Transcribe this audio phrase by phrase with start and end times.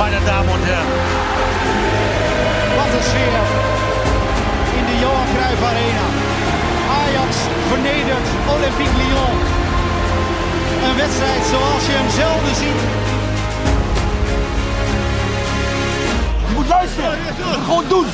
[0.00, 0.92] meine Damen und Herren.
[2.76, 3.44] Wat een sfeer
[4.78, 6.06] in de Johan Cruijff Arena.
[7.00, 7.30] Ajax
[7.68, 9.36] vernedert Olympique Lyon.
[10.86, 12.80] Een wedstrijd zoals je hem zelden ziet.
[16.48, 17.10] Je moet luisteren.
[17.10, 18.06] Je moet gewoon doen.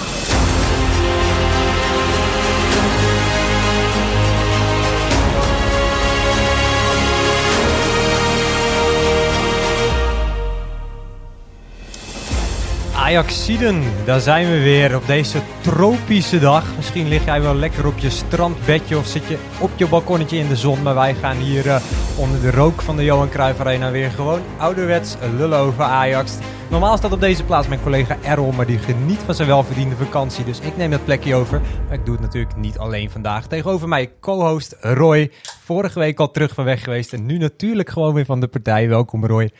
[13.06, 16.77] Ajaxiden, daar zijn we weer op deze tropische dag.
[16.77, 20.48] Misschien lig jij wel lekker op je strandbedje of zit je op je balkonnetje in
[20.48, 20.83] de zon.
[20.83, 21.80] Maar wij gaan hier uh,
[22.16, 26.39] onder de rook van de Johan Cruijff Arena weer gewoon ouderwets lullen over Ajax.
[26.70, 30.44] Normaal staat op deze plaats mijn collega Errol, maar die geniet van zijn welverdiende vakantie.
[30.44, 31.61] Dus ik neem dat plekje over.
[31.84, 33.47] Maar ik doe het natuurlijk niet alleen vandaag.
[33.47, 35.31] Tegenover mij co-host Roy.
[35.64, 38.88] Vorige week al terug van weg geweest en nu natuurlijk gewoon weer van de partij.
[38.88, 39.50] Welkom Roy.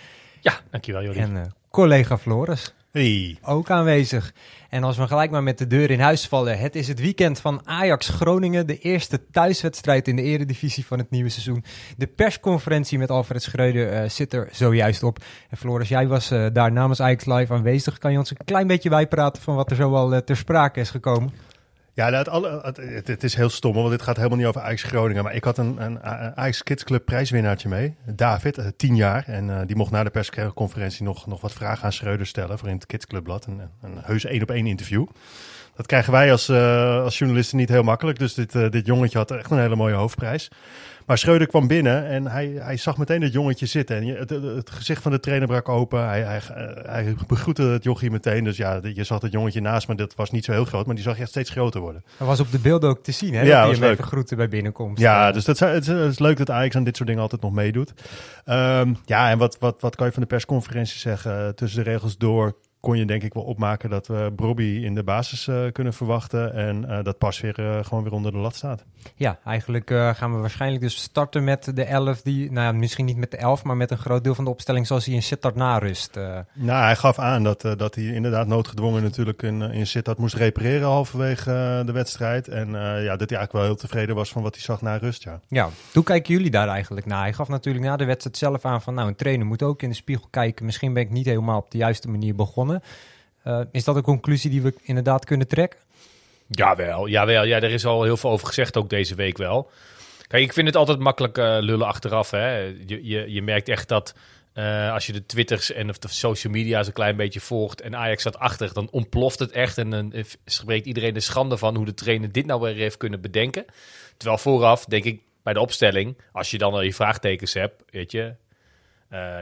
[0.41, 1.21] Ja, dankjewel Jordi.
[1.21, 1.41] En uh,
[1.71, 2.75] collega Floris.
[2.97, 3.39] Hey.
[3.43, 4.33] Ook aanwezig.
[4.71, 6.59] En als we gelijk maar met de deur in huis vallen.
[6.59, 8.67] Het is het weekend van Ajax Groningen.
[8.67, 11.65] De eerste thuiswedstrijd in de eredivisie van het nieuwe seizoen.
[11.97, 15.19] De persconferentie met Alfred Schreuder uh, zit er zojuist op.
[15.51, 17.99] En Floris, jij was uh, daar namens Ajax Live aanwezig.
[17.99, 20.91] Kan je ons een klein beetje bijpraten van wat er zoal uh, ter sprake is
[20.91, 21.33] gekomen?
[21.97, 22.27] Ja, het,
[22.63, 25.25] het, het, het, is heel stom, want dit gaat helemaal niet over Ajax Groningen.
[25.25, 29.25] Maar ik had een, een, een Ajax Kids Club prijswinnaartje mee, David, uh, tien jaar.
[29.27, 32.69] En uh, die mocht na de persconferentie nog, nog wat vragen aan Schreuder stellen voor
[32.69, 33.47] in het Kids Clubblad.
[33.47, 35.07] Een, een heus één op één interview.
[35.77, 38.19] Dat krijgen wij als, uh, als journalisten niet heel makkelijk.
[38.19, 40.51] Dus dit, dit jongetje had echt een hele mooie hoofdprijs.
[41.07, 43.97] Maar Schreuder kwam binnen en hij, hij zag meteen het jongetje zitten.
[43.97, 46.07] En het, het, het gezicht van de trainer brak open.
[46.07, 46.41] Hij, hij,
[46.83, 48.44] hij begroette het jochie meteen.
[48.44, 50.87] Dus ja, je zag het jongetje naast, maar dat was niet zo heel groot.
[50.87, 52.05] Maar die zag echt steeds groter worden.
[52.19, 53.43] Dat was op de beelden ook te zien, hè?
[53.43, 53.93] Ja, dat leuk.
[53.93, 55.00] even groeten bij binnenkomst.
[55.00, 57.53] Ja, dus dat, het, het is leuk dat Ajax aan dit soort dingen altijd nog
[57.53, 57.93] meedoet.
[58.44, 61.55] Um, ja, en wat, wat, wat kan je van de persconferentie zeggen?
[61.55, 62.56] Tussen de regels door
[62.87, 66.55] kon je denk ik wel opmaken dat we Brobby in de basis uh, kunnen verwachten.
[66.55, 68.85] En uh, dat pas weer uh, gewoon weer onder de lat staat.
[69.15, 73.17] Ja, eigenlijk gaan we waarschijnlijk dus starten met de 11 die, nou ja, misschien niet
[73.17, 75.55] met de 11, maar met een groot deel van de opstelling zoals hij in Sittard
[75.55, 76.15] na rust.
[76.53, 80.89] Nou, hij gaf aan dat, dat hij inderdaad noodgedwongen natuurlijk in, in Sittard moest repareren
[80.89, 82.49] halverwege de wedstrijd.
[82.49, 85.23] En ja, dat hij eigenlijk wel heel tevreden was van wat hij zag na rust,
[85.23, 85.41] ja.
[85.49, 87.23] Ja, hoe kijken jullie daar eigenlijk naar?
[87.23, 89.89] Hij gaf natuurlijk na de wedstrijd zelf aan van, nou, een trainer moet ook in
[89.89, 90.65] de spiegel kijken.
[90.65, 92.75] Misschien ben ik niet helemaal op de juiste manier begonnen.
[93.44, 95.78] Uh, is dat een conclusie die we inderdaad kunnen trekken?
[96.48, 97.44] Jawel, jawel.
[97.44, 99.70] Ja, er is al heel veel over gezegd ook deze week wel.
[100.26, 102.31] Kijk, ik vind het altijd makkelijk uh, lullen achteraf.
[102.31, 102.56] Hè.
[102.59, 104.14] Je, je, je merkt echt dat
[104.54, 107.97] uh, als je de twitters en of de social media's een klein beetje volgt en
[107.97, 110.12] Ajax staat achter, dan ontploft het echt en dan
[110.44, 113.64] spreekt iedereen de schande van hoe de trainer dit nou weer heeft kunnen bedenken.
[114.16, 118.12] Terwijl vooraf, denk ik, bij de opstelling, als je dan al je vraagtekens hebt, weet
[118.12, 118.34] je,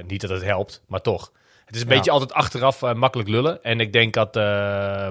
[0.06, 1.32] niet dat het helpt, maar toch.
[1.64, 1.94] Het is een ja.
[1.94, 3.62] beetje altijd achteraf uh, makkelijk lullen.
[3.62, 4.36] En ik denk dat...
[4.36, 5.08] Uh,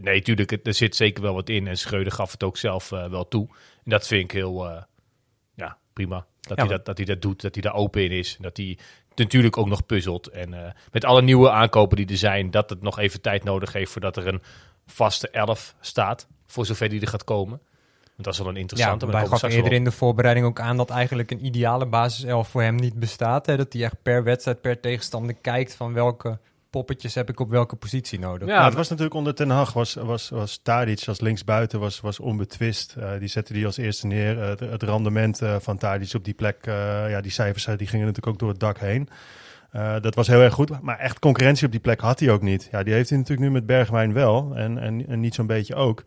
[0.00, 1.66] nee, tuurlijk, er zit zeker wel wat in.
[1.66, 3.48] En Schreuder gaf het ook zelf uh, wel toe.
[3.84, 4.84] En dat vind ik heel...
[5.54, 6.26] ja, prima.
[6.40, 8.36] Dat, ja, hij dat, dat hij dat doet, dat hij daar open in is.
[8.40, 8.78] Dat hij
[9.14, 10.28] natuurlijk ook nog puzzelt.
[10.28, 12.50] En met alle nieuwe aankopen die er zijn...
[12.50, 14.42] dat het nog even tijd nodig heeft voordat er een
[14.86, 16.28] vaste elf staat.
[16.46, 17.60] Voor zover die er gaat komen.
[18.14, 19.06] Want dat is wel een interessante.
[19.06, 22.62] Ja, wij gaf eerder in de voorbereiding ook aan dat eigenlijk een ideale basiself voor
[22.62, 23.46] hem niet bestaat.
[23.46, 23.56] Hè?
[23.56, 26.38] Dat hij echt per wedstrijd, per tegenstander kijkt van welke
[26.70, 28.48] poppetjes heb ik op welke positie nodig.
[28.48, 32.20] Ja, het was natuurlijk onder Ten Hag, was, was, was Tadic als linksbuiten was, was
[32.20, 32.94] onbetwist.
[32.98, 34.36] Uh, die zette die als eerste neer.
[34.36, 38.06] Uh, het, het, rendement uh, van Tadic op die plek, ja, die cijfers die gingen
[38.06, 39.08] natuurlijk ook door het dak heen.
[39.74, 42.42] Uh, dat was heel erg goed, maar echt concurrentie op die plek had hij ook
[42.42, 42.68] niet.
[42.70, 45.74] Ja, die heeft hij natuurlijk nu met Bergwijn wel en, en, en niet zo'n beetje
[45.74, 46.02] ook.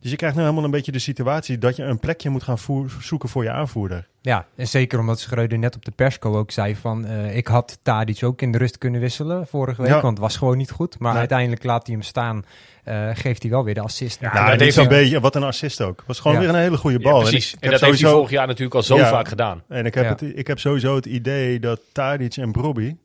[0.00, 2.58] Dus je krijgt nu helemaal een beetje de situatie dat je een plekje moet gaan
[2.58, 4.08] voer, zoeken voor je aanvoerder.
[4.20, 7.06] Ja, en zeker omdat Schreuder net op de persco ook zei van...
[7.06, 10.00] Uh, ik had Tadic ook in de rust kunnen wisselen vorige week, ja.
[10.00, 10.98] want het was gewoon niet goed.
[10.98, 11.18] Maar nee.
[11.18, 12.44] uiteindelijk laat hij hem staan,
[12.84, 14.20] uh, geeft hij wel weer de assist.
[14.20, 16.04] Ja, nou, dat is een beetje, wat een assist ook.
[16.06, 16.42] was gewoon ja.
[16.42, 17.16] weer een hele goede bal.
[17.16, 19.28] Ja, precies, en, ik, en dat sowieso, heeft hij vorig jaar natuurlijk al zo vaak
[19.28, 19.62] gedaan.
[19.68, 22.96] En ik heb, het, ik heb sowieso het idee dat Tadic en Brobby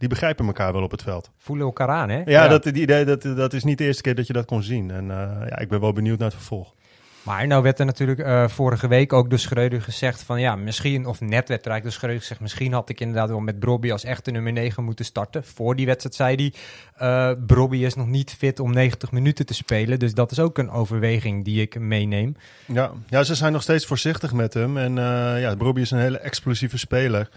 [0.00, 1.30] die begrijpen elkaar wel op het veld.
[1.38, 2.16] Voelen elkaar aan, hè?
[2.16, 2.48] Ja, ja.
[2.48, 4.90] Dat, die idee, dat, dat is niet de eerste keer dat je dat kon zien.
[4.90, 5.10] En uh,
[5.48, 6.74] ja, ik ben wel benieuwd naar het vervolg.
[7.22, 11.06] Maar nou werd er natuurlijk uh, vorige week ook door Schreuder gezegd van ja, misschien,
[11.06, 13.92] of net werd er eigenlijk door Schreuder gezegd, misschien had ik inderdaad wel met Brobby
[13.92, 15.44] als echte nummer 9 moeten starten.
[15.44, 16.52] Voor die wedstrijd zei
[16.96, 20.38] hij, uh, Brobby is nog niet fit om 90 minuten te spelen, dus dat is
[20.38, 22.36] ook een overweging die ik meeneem.
[22.66, 25.98] Ja, ja ze zijn nog steeds voorzichtig met hem en uh, ja, Brobby is een
[25.98, 27.28] hele explosieve speler.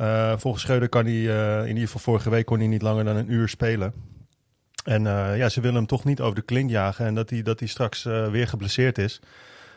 [0.00, 3.04] Uh, volgens Schreuder kan hij, uh, in ieder geval vorige week kon hij niet langer
[3.04, 3.92] dan een uur spelen.
[4.84, 7.42] En uh, ja, ze willen hem toch niet over de klink jagen en dat hij,
[7.42, 9.20] dat hij straks weer geblesseerd is.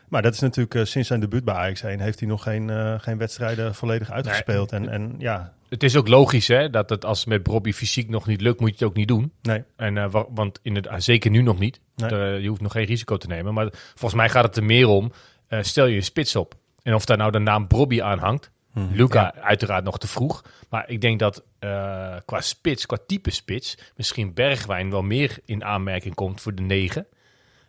[0.07, 2.69] Maar dat is natuurlijk eh, sinds zijn debuut bij Ajax 1 heeft hij nog geen,
[2.69, 4.71] eh, geen wedstrijden volledig uitgespeeld.
[4.71, 8.27] En, en ja, Het is ook logisch hè, dat het als met Bobby fysiek nog
[8.27, 9.31] niet lukt, moet je het ook niet doen.
[9.41, 9.63] nee.
[9.75, 11.79] En, eh, wa- want in het, ah, zeker nu nog niet.
[11.95, 12.09] Nee.
[12.09, 13.53] Eh, je hoeft nog geen risico te nemen.
[13.53, 15.11] Maar volgens mij gaat het er meer om,
[15.47, 16.55] eh, stel je een spits op.
[16.83, 18.51] En of daar nou de naam Bobby aan hangt.
[18.73, 18.95] Mhm.
[18.95, 20.43] Luca uiteraard nog te vroeg.
[20.69, 25.63] Maar ik denk dat eh, qua spits, qua type spits, misschien Bergwijn wel meer in
[25.63, 27.07] aanmerking komt voor de negen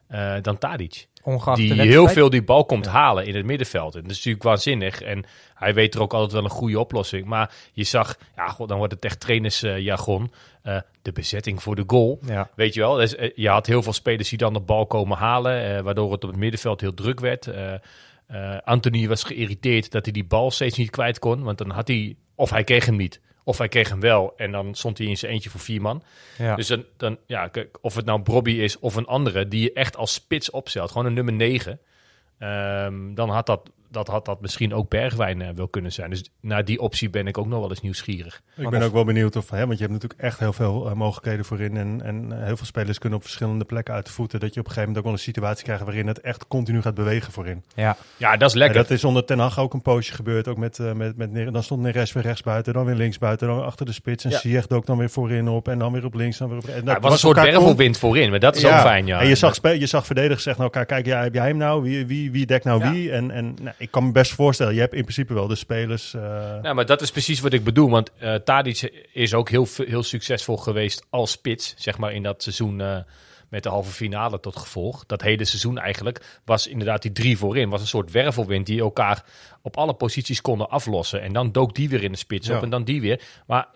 [0.06, 1.08] eh, dan Tadic.
[1.22, 3.94] Ongeacht die heel veel die bal komt halen in het middenveld.
[3.94, 5.02] En dat is natuurlijk waanzinnig.
[5.02, 5.24] En
[5.54, 7.24] hij weet er ook altijd wel een goede oplossing.
[7.24, 10.32] Maar je zag, ja, god, dan wordt het echt trainersjargon.
[10.62, 12.18] eh de bezetting voor de goal.
[12.26, 12.50] Ja.
[12.54, 15.84] Weet je wel, dus, je had heel veel spelers die dan de bal komen halen.
[15.84, 17.50] waardoor het op het middenveld heel druk werd.
[18.30, 21.42] Eh, Anthony was geïrriteerd dat hij die bal steeds niet kwijt kon.
[21.42, 23.20] Want dan had hij, of hij kreeg hem niet.
[23.44, 26.02] Of hij kreeg hem wel en dan stond hij in zijn eentje voor vier man.
[26.38, 26.54] Ja.
[26.54, 29.72] Dus dan, dan, ja, kijk, of het nou Bobby is of een andere die je
[29.72, 31.80] echt als spits opstelt, gewoon een nummer 9,
[32.38, 36.10] ehm, dan had dat, dat had dat misschien ook Bergwijn eh, wel kunnen zijn.
[36.10, 38.40] Dus naar die optie ben ik ook nog wel eens nieuwsgierig.
[38.56, 40.94] Ik ben ook wel benieuwd of, hè, want je hebt natuurlijk echt heel veel eh,
[40.94, 41.76] mogelijkheden voorin.
[41.76, 44.40] En, en eh, heel veel spelers kunnen op verschillende plekken uit de voeten.
[44.40, 46.82] Dat je op een gegeven moment ook wel een situatie krijgt waarin het echt continu
[46.82, 47.64] gaat bewegen voorin.
[47.74, 47.96] ja.
[48.16, 48.82] Ja, dat is En lekker.
[48.82, 50.48] dat is onder Ten Hag ook een poosje gebeurd.
[50.48, 53.56] Ook met, met, met, dan stond Neres weer rechts buiten, dan weer links buiten, dan
[53.56, 54.24] weer achter de spits.
[54.24, 54.38] En Ja.
[54.38, 56.38] Ziyech dook dan weer voorin op en dan weer op links.
[56.38, 58.70] Dan weer op, en dat Ja, was een soort wervelwind voorin, maar dat is ook
[58.72, 59.06] fijn.
[59.06, 59.20] Ja.
[59.20, 61.56] En je zag, spe- je zag verdedigers zeggen naar elkaar, kijk, ja, heb jij hem
[61.56, 61.82] nou?
[61.82, 62.92] Wie, wie, wie dekt nou Ja.
[62.92, 63.12] wie?
[63.12, 66.10] En, en nou, ik kan me best voorstellen, je hebt in principe wel de spelers...
[66.62, 67.90] Ja, maar dat is precies wat ik bedoel.
[67.90, 71.74] Want eh Tadic is ook heel, heel succesvol geweest als spits.
[71.76, 72.98] Zeg maar in dat seizoen eh,
[73.48, 75.06] met de halve finale tot gevolg.
[75.06, 77.68] Dat hele seizoen eigenlijk was inderdaad die drie voorin.
[77.68, 79.24] Was een soort wervelwind die elkaar
[79.62, 81.22] op alle posities konden aflossen.
[81.22, 83.22] En dan dook die weer in de spits op en dan die weer.
[83.46, 83.68] Maar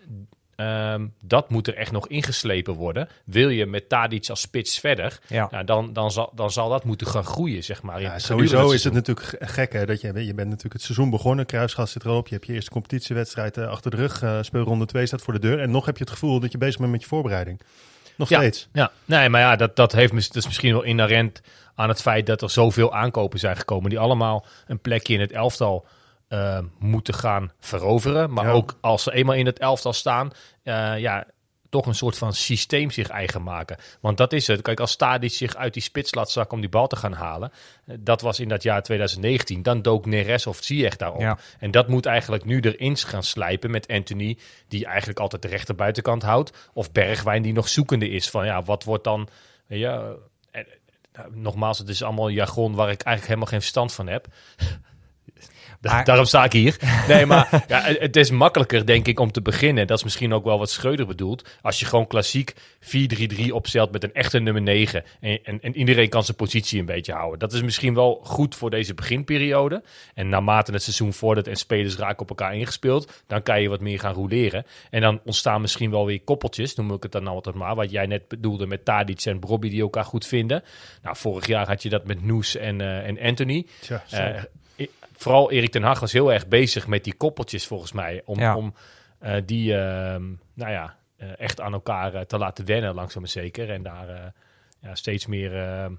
[0.55, 3.09] ehm, dat moet er echt nog ingeslepen worden.
[3.25, 5.47] Wil je met Tadic als spits verder, Ja.
[5.51, 8.01] nou, dan, dan, zal, dan zal dat moeten gaan groeien, zeg maar.
[8.01, 11.45] Ja, sowieso is het natuurlijk gek hè, dat je, je bent natuurlijk het seizoen begonnen,
[11.45, 15.05] kruisgas zit erop, je hebt je eerste competitiewedstrijd eh, achter de rug, eh, speelronde 2
[15.05, 17.01] staat voor de deur en nog heb je het gevoel dat je bezig bent met
[17.01, 17.61] je voorbereiding.
[18.17, 18.37] Nog Ja.
[18.39, 18.67] steeds.
[18.73, 21.41] Ja, nee, maar ja, dat, dat, heeft, dat is misschien wel inherent
[21.75, 23.89] aan het feit dat er zoveel aankopen zijn gekomen.
[23.89, 25.85] Die allemaal een plekje in het elftal
[26.27, 28.33] eh, moeten gaan veroveren.
[28.33, 28.51] Maar Ja.
[28.51, 30.31] ook als ze eenmaal in het elftal staan,
[30.63, 31.25] eh, ja,
[31.69, 33.77] toch een soort van systeem zich eigen maken.
[34.01, 34.61] Want dat is het.
[34.61, 37.51] Kijk, als Stadic zich uit die spits laat zakken om die bal te gaan halen.
[37.85, 39.63] eh, Dat was in dat jaar 2019.
[39.63, 41.21] Dan dook Neres of Ziyech daarop.
[41.21, 41.37] Ja.
[41.59, 44.37] En dat moet eigenlijk nu erin gaan slijpen met Anthony,
[44.67, 46.69] die eigenlijk altijd de rechterbuitenkant houdt.
[46.73, 49.27] Of Bergwijn, die nog zoekende is van ja, wat wordt dan.
[49.67, 50.13] Ja,
[51.31, 54.27] nogmaals, het is allemaal jargon waar ik eigenlijk helemaal geen verstand van heb.
[55.85, 56.77] Da- Daarom sta ik hier.
[57.07, 59.87] Nee, maar ja, het is makkelijker, denk ik, om te beginnen.
[59.87, 61.49] Dat is misschien ook wel wat Schreuder bedoelt.
[61.61, 65.03] Als je gewoon klassiek 4-3-3 opstelt met een echte nummer 9.
[65.19, 67.39] En, en, en iedereen kan zijn positie een beetje houden.
[67.39, 69.83] Dat is misschien wel goed voor deze beginperiode.
[70.13, 73.79] En naarmate het seizoen vordert en spelers raken op elkaar ingespeeld, dan kan je wat
[73.81, 74.65] meer gaan roleren.
[74.89, 77.75] En dan ontstaan misschien wel weer koppeltjes, noem ik het dan nou altijd maar.
[77.75, 80.63] Wat jij net bedoelde met Tadic en Brobby die elkaar goed vinden.
[81.03, 83.65] Nou, vorig jaar had je dat met Noes en, eh, en Anthony.
[84.35, 84.43] Eh,
[85.17, 88.21] vooral Erik ten Hag was heel erg bezig met die koppeltjes volgens mij.
[88.25, 88.55] Om, Ja.
[88.55, 88.73] om
[89.19, 90.23] eh, die ehm,
[90.53, 93.69] nou ja, eh, echt aan elkaar eh, te laten wennen, langzaam maar zeker.
[93.69, 94.33] En daar
[94.81, 95.93] ja, steeds meer ehm,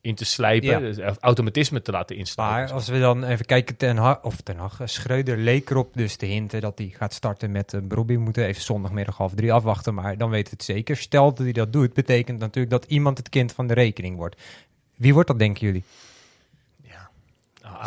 [0.00, 0.68] in te slijpen.
[0.68, 0.78] Ja.
[0.78, 2.64] Dus, automatisme te laten insluiten.
[2.64, 6.16] Maar als we dan even kijken, Ten Hag, of Ten Hag, Schreuder leek erop dus
[6.16, 8.12] te hinten dat hij gaat starten met uh, Brobby.
[8.14, 10.96] We moeten even zondagmiddag half drie afwachten, maar dan weet het zeker.
[10.96, 14.40] Stel dat hij dat doet, betekent natuurlijk dat iemand het kind van de rekening wordt.
[14.96, 15.84] Wie wordt dat, denken jullie?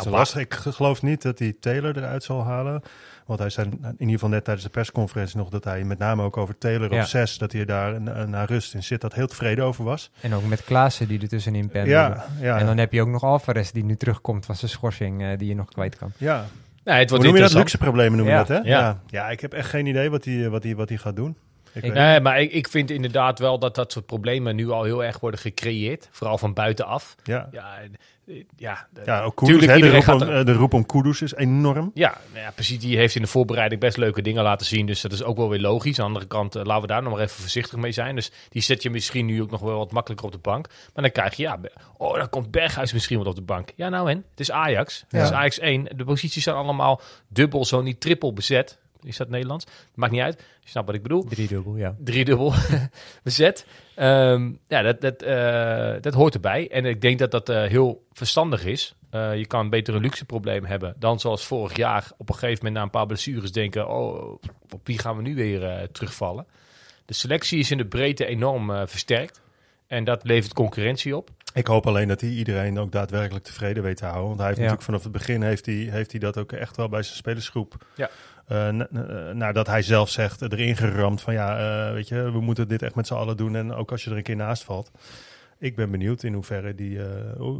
[0.02, 2.82] Zo wa- was, ik geloof niet dat hij Taylor eruit zal halen.
[3.26, 6.22] Want hij zei in ieder geval net tijdens de persconferentie nog dat hij met name
[6.22, 7.00] ook over Taylor Ja.
[7.00, 10.10] op 6, dat hij daar na, na rust in zit, dat heel tevreden over was.
[10.20, 11.90] En ook met Klaassen die er tussenin pendelde.
[12.14, 15.22] Ja, ja, En dan heb je ook nog Alvarez die nu terugkomt van zijn schorsing,
[15.22, 16.12] eh, die je nog kwijt kan.
[16.16, 16.44] ja.
[16.84, 17.58] Nee, het wordt Hoe noem je dat?
[17.58, 18.38] Luxe problemen noem je Ja.
[18.38, 18.54] dat, hè?
[18.54, 18.62] Ja.
[18.64, 19.00] Ja.
[19.06, 19.28] ja.
[19.30, 21.36] ik heb echt geen idee wat hij, wat hij, wat hij gaat doen.
[21.74, 25.04] Ik Nee, maar ik, ik vind inderdaad wel dat dat soort problemen nu al heel
[25.04, 26.08] erg worden gecreëerd.
[26.10, 27.14] Vooral van buitenaf.
[27.24, 27.48] ja.
[28.56, 31.34] Ja, eh, ja, ook Kudus, hè, de, roep om, er- de roep om Kudus is
[31.34, 31.90] enorm.
[31.94, 32.78] Ja, nou ja, precies.
[32.78, 34.86] Die heeft in de voorbereiding best leuke dingen laten zien.
[34.86, 35.98] Dus dat is ook wel weer logisch.
[35.98, 38.14] Aan de andere kant, eh, laten we daar nog maar even voorzichtig mee zijn.
[38.14, 40.68] Dus die zet je misschien nu ook nog wel wat makkelijker op de bank.
[40.94, 41.58] Maar dan krijg je, ja,
[41.96, 43.70] oh, dan komt Berghuis misschien wel op de bank.
[43.76, 44.24] Ja, nou en?
[44.30, 45.04] Het is Ajax.
[45.08, 45.34] Het is Ja.
[45.34, 45.86] Ajax 1.
[45.96, 48.78] De posities zijn allemaal dubbel, zo niet triple bezet.
[49.02, 49.66] Is dat Nederlands?
[49.94, 50.44] Maakt niet uit.
[50.60, 51.24] Je snapt wat ik bedoel.
[51.24, 51.94] Driedubbel, ja.
[52.04, 52.52] Driedubbel
[53.22, 53.66] bezet.
[53.94, 56.70] Ehm, ja, dat, dat, eh, dat hoort erbij.
[56.70, 58.94] En ik denk dat dat eh, heel verstandig is.
[59.10, 62.56] Eh, je kan beter een luxe probleem hebben dan zoals vorig jaar op een gegeven
[62.56, 64.38] moment na een paar blessures denken, oh,
[64.70, 66.46] op wie gaan we nu weer eh, terugvallen?
[67.04, 69.40] De selectie is in de breedte enorm versterkt.
[69.86, 71.30] En dat levert concurrentie op.
[71.54, 74.26] Ik hoop alleen dat hij iedereen ook daadwerkelijk tevreden weet te houden.
[74.26, 74.64] Want hij heeft Ja.
[74.64, 77.86] natuurlijk vanaf het begin heeft hij, heeft hij dat ook echt wel bij zijn spelersgroep.
[77.96, 78.10] Ja.
[78.48, 78.88] Eh, n-
[79.38, 82.94] nadat hij zelf zegt, erin geramd van ja, eh, weet je, we moeten dit echt
[82.94, 83.56] met z'n allen doen.
[83.56, 84.90] En ook als je er een keer naast valt.
[85.58, 87.06] Ik ben benieuwd in hoeverre die eh,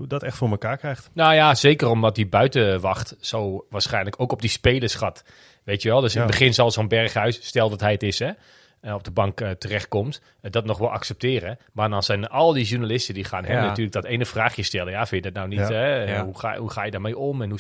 [0.07, 1.11] dat echt voor elkaar krijgt.
[1.13, 5.25] Nou ja, zeker omdat die buitenwacht zo waarschijnlijk ook op die spelers gaat.
[5.65, 8.19] Weet je wel, dus in het begin zal zo'n Berghuis, stel dat hij het is,
[8.19, 8.33] hè, eh,
[8.83, 11.59] op de bank eh, terechtkomt, eh, dat nog wel accepteren.
[11.73, 13.63] Maar dan zijn al die journalisten die gaan hem Ja.
[13.67, 14.93] natuurlijk dat ene vraagje stellen.
[14.93, 15.69] Ja, vind je dat nou niet?
[15.69, 15.75] Ja.
[15.75, 16.03] Hè?
[16.15, 16.25] Ja.
[16.25, 17.43] Hoe, ga, hoe ga je daarmee om?
[17.43, 17.59] En hoe,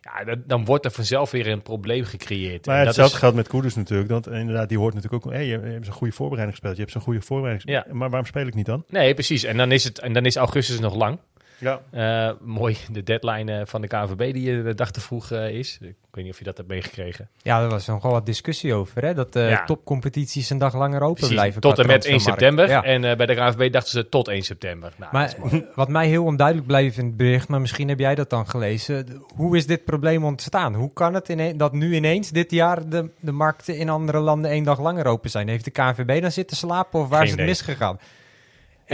[0.00, 2.66] ja, dat- dan wordt er vanzelf weer een probleem gecreëerd.
[2.66, 4.10] Maar En dat hetzelfde is- geldt met Koeders natuurlijk.
[4.10, 6.76] Want inderdaad, die hoort natuurlijk ook, hey, je, je hebt zo'n goede voorbereiding gespeeld.
[6.76, 7.86] Je hebt zo'n goede voorbereiding Ja.
[7.92, 8.84] Maar waarom speel ik niet dan?
[8.88, 9.44] Nee, precies.
[9.44, 11.18] En dan is, het, en dan is augustus nog lang.
[11.60, 11.80] Ja.
[11.90, 15.78] Eh, mooi, de deadline eh, van de KNVB die eh, de dag te vroeg is.
[15.80, 17.28] Ik weet niet of je dat hebt meegekregen.
[17.42, 19.14] Ja, er was nogal wat discussie over, hè?
[19.14, 19.64] Dat de Ja.
[19.64, 21.60] topcompetities een dag langer open Precies, blijven.
[21.60, 22.40] tot en met 1 transfermarkt.
[22.56, 22.68] september.
[22.68, 22.94] Ja.
[22.94, 24.92] En eh, bij de KNVB dachten ze tot 1 september.
[24.96, 25.34] Nou, Maar
[25.74, 29.06] wat mij heel onduidelijk bleef in het bericht, maar misschien heb jij dat dan gelezen.
[29.34, 30.74] Hoe is dit probleem ontstaan?
[30.74, 34.50] Hoe kan het ine- dat nu ineens dit jaar de, de markten in andere landen
[34.50, 35.48] één dag langer open zijn?
[35.48, 37.46] Heeft de KNVB dan zitten slapen of waar Geen is het idee.
[37.50, 37.98] misgegaan?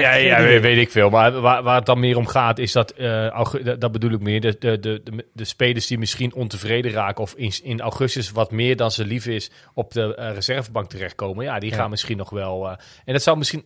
[0.03, 1.11] Ja, ja weet, ik veel.
[1.11, 3.45] Maar waar, waar het dan meer om gaat, is dat, eh,
[3.79, 7.53] dat, bedoel ik meer, de, de, de, de, spelers die misschien ontevreden raken of in,
[7.62, 11.45] in augustus wat meer dan ze lief is op de eh, reservebank terechtkomen.
[11.45, 11.76] Ja, die Ja.
[11.76, 12.69] gaan misschien nog wel.
[12.71, 13.65] eh, en dat zou misschien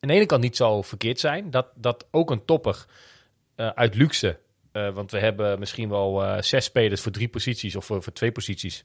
[0.00, 2.84] aan de ene kant niet zo verkeerd zijn, dat, dat ook een topper
[3.56, 4.38] uit luxe,
[4.72, 8.84] want we hebben misschien wel zes spelers voor drie posities of voor, voor twee posities.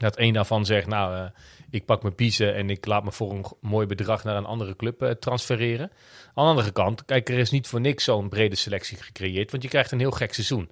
[0.00, 1.24] Dat één daarvan zegt, nou, eh,
[1.70, 4.76] ik pak mijn piezen en ik laat me voor een mooi bedrag naar een andere
[4.76, 5.90] club eh, transfereren.
[6.34, 9.62] Aan de andere kant, kijk, er is niet voor niks zo'n brede selectie gecreëerd, want
[9.62, 10.70] je krijgt een heel gek seizoen.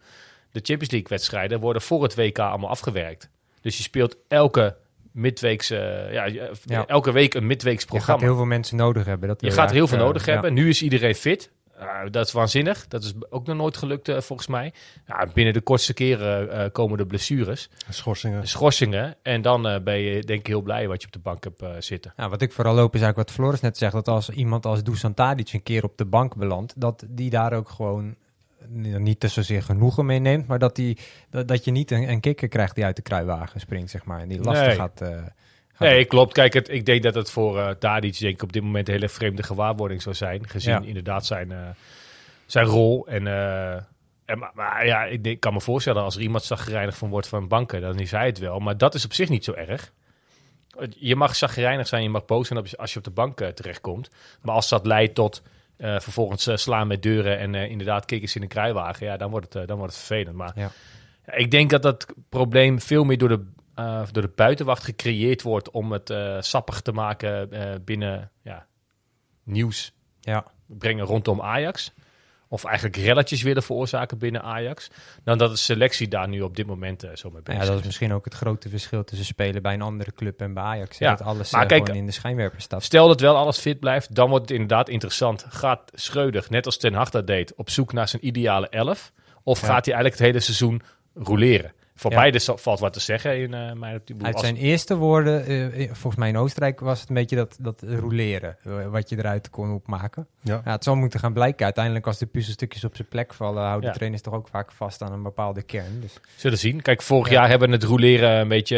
[0.50, 3.30] De Champions League wedstrijden worden voor het WK allemaal afgewerkt.
[3.60, 4.76] Dus je speelt elke
[5.12, 6.86] midweekse, ja, je- Ja.
[6.86, 8.22] elke week een midweeks Je gaat programma.
[8.24, 9.28] heel veel mensen nodig hebben.
[9.28, 10.52] Dat Je gaat heel veel nodig eh, hebben.
[10.54, 11.50] Nu is iedereen fit.
[11.80, 12.88] Uh, dat is waanzinnig.
[12.88, 14.72] Dat is ook nog nooit gelukt eh, volgens mij.
[15.06, 18.48] Ja, binnen de kortste keren eh, komen de blessures, Schorsingen.
[18.48, 19.16] schorsingen.
[19.22, 21.62] En dan eh, ben je denk ik heel blij wat je op de bank hebt
[21.62, 22.12] eh, zitten.
[22.16, 23.92] Ja, wat ik vooral hoop is eigenlijk wat Floris net zegt.
[23.92, 27.52] Dat als iemand als Dusan Tadic een keer op de bank belandt, dat die daar
[27.52, 28.16] ook gewoon
[28.98, 30.46] niet te zozeer genoegen mee neemt.
[30.46, 30.98] Maar dat, die,
[31.30, 34.20] dat, dat je niet een, een kikker krijgt die uit de kruiwagen springt, zeg maar.
[34.20, 34.76] En die lastig Nee.
[34.76, 35.02] gaat...
[35.78, 36.32] Nee, klopt.
[36.32, 39.08] Kijk, het, ik denk dat het voor Tadic denk ik op dit moment een hele
[39.08, 40.48] vreemde gewaarwording zou zijn.
[40.48, 40.86] Gezien Ja.
[40.88, 41.58] inderdaad zijn, eh,
[42.46, 43.06] zijn rol.
[43.06, 43.72] En, eh,
[44.24, 47.28] en, maar, maar ja, ik denk- kan me voorstellen als er iemand zagrijnig van wordt
[47.28, 48.58] van banken, dan is hij het wel.
[48.58, 49.92] Maar dat is op zich niet zo erg.
[50.96, 54.10] Je mag zagrijnig zijn, je mag boos zijn als je- op de bank terechtkomt.
[54.42, 55.42] Maar als dat leidt tot
[55.78, 59.78] vervolgens slaan met deuren en inderdaad kikkers in een kruiwagen, ja, dan wordt het, dan
[59.78, 60.36] wordt het vervelend.
[60.36, 60.70] Maar ja,
[61.34, 63.44] ik denk dat dat probleem veel meer door de,
[63.78, 68.66] eh, door de buitenwacht gecreëerd wordt om het eh, sappig te maken eh, binnen ja,
[69.42, 70.44] nieuws ja.
[70.66, 71.92] brengen rondom Ajax.
[72.48, 74.90] Of eigenlijk relletjes willen veroorzaken binnen Ajax.
[75.24, 77.80] Dan dat de selectie daar nu op dit moment zo mee bezig ja, dat is
[77.80, 77.86] is.
[77.86, 80.98] misschien ook het grote verschil tussen spelen bij een andere club en bij Ajax.
[80.98, 82.82] Ja, Dat alles maar kijk, in de schijnwerper staat.
[82.82, 85.44] Stel dat wel alles fit blijft, dan wordt het inderdaad interessant.
[85.48, 89.12] Gaat Schreuder, net als Ten Hag dat deed, op zoek naar zijn ideale elf?
[89.42, 89.66] Of Ja.
[89.66, 90.82] gaat hij eigenlijk het hele seizoen
[91.14, 91.72] roleren?
[92.00, 92.16] Voor Ja.
[92.16, 94.22] beide valt wat te zeggen in eh mijn optiek.
[94.22, 97.36] Uit Als- zijn eerste woorden, eh, eh, volgens mij in Oostenrijk, was het een beetje
[97.36, 98.56] dat, dat roleren.
[98.90, 100.26] Wat je eruit kon opmaken.
[100.42, 100.60] Ja.
[100.64, 101.64] Ja, het zal moeten gaan blijken.
[101.64, 103.94] Uiteindelijk, als de puzzelstukjes op zijn plek vallen, houden Ja.
[103.96, 106.00] trainers toch ook vaak vast aan een bepaalde kern.
[106.00, 106.82] Dus, Zullen zien.
[106.82, 108.76] Kijk, vorig jaar hebben we het roleren een beetje...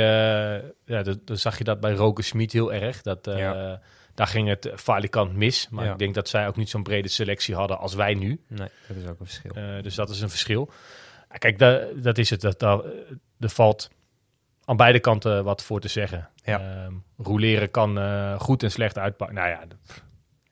[0.85, 3.03] ja, dan, dan zag je dat bij Roker Smit heel erg.
[3.03, 3.81] Dat, eh, Ja.
[4.15, 5.69] Daar ging het falikant mis.
[5.71, 5.93] Maar Ja.
[5.93, 8.41] ik denk dat zij ook niet zo'n brede selectie hadden als wij nu.
[8.49, 9.51] nee, dat is ook een verschil.
[9.55, 10.71] Eh, dus dat is een verschil.
[11.31, 12.41] Ja, Kijk, da- dat is het.
[12.41, 12.85] Dat, dat,
[13.41, 13.91] er valt
[14.65, 16.29] aan beide kanten wat voor te zeggen.
[16.45, 16.61] Ja.
[16.61, 19.37] Ehm, roleren kan eh, goed en slecht uitpakken.
[19.37, 20.03] Nou ja, dat-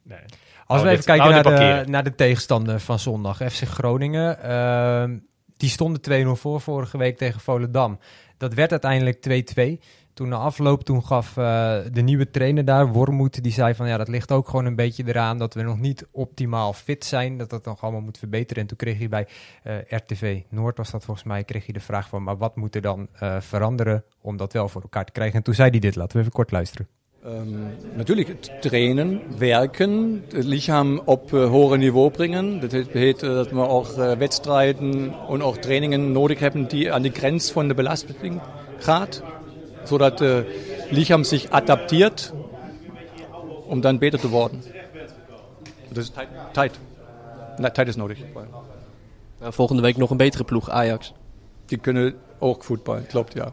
[0.02, 0.18] nee.
[0.66, 4.42] Als we dit- even kijken naar, de, naar de tegenstander van zondag, FC Groningen.
[4.42, 5.18] ehm,
[5.56, 7.98] die stonden 2-0 voor vorige week tegen Volendam.
[8.36, 9.80] Dat werd uiteindelijk 2-2.
[10.18, 13.96] Toen na afloop, toen gaf eh, de nieuwe trainer daar, Wormoed, die zei van ja,
[13.96, 17.50] dat ligt ook gewoon een beetje eraan dat we nog niet optimaal fit zijn, dat
[17.50, 18.62] dat nog allemaal moet verbeteren.
[18.62, 19.26] En toen kreeg hij bij
[19.62, 22.74] eh, RTV Noord, was dat volgens mij, kreeg hij de vraag van, maar wat moet
[22.74, 25.36] er dan eh, veranderen om dat wel voor elkaar te krijgen?
[25.36, 26.88] En toen zei hij dit, laten we even kort luisteren.
[27.24, 27.56] Ähm,
[27.96, 28.28] natürlich
[28.60, 32.60] trainen, werken, het lichaam op hoger niveau bringen.
[32.60, 33.86] Dat uh, dat we ook
[34.18, 38.40] wedstrijden en ook trainingen nodig hebben die aan de grens van de belasting
[38.78, 39.22] gaat.
[39.88, 40.46] Zodat het
[40.90, 42.32] lichaam zich adapteert
[43.66, 44.62] om dan beter te worden.
[45.88, 46.28] Dat is tijd.
[46.52, 46.78] Tijd,
[47.56, 48.18] nee, tijd is nodig.
[49.40, 51.12] Nou, volgende week nog een betere ploeg, Ajax.
[51.66, 53.52] Die kunnen ook voetbal, klopt ja.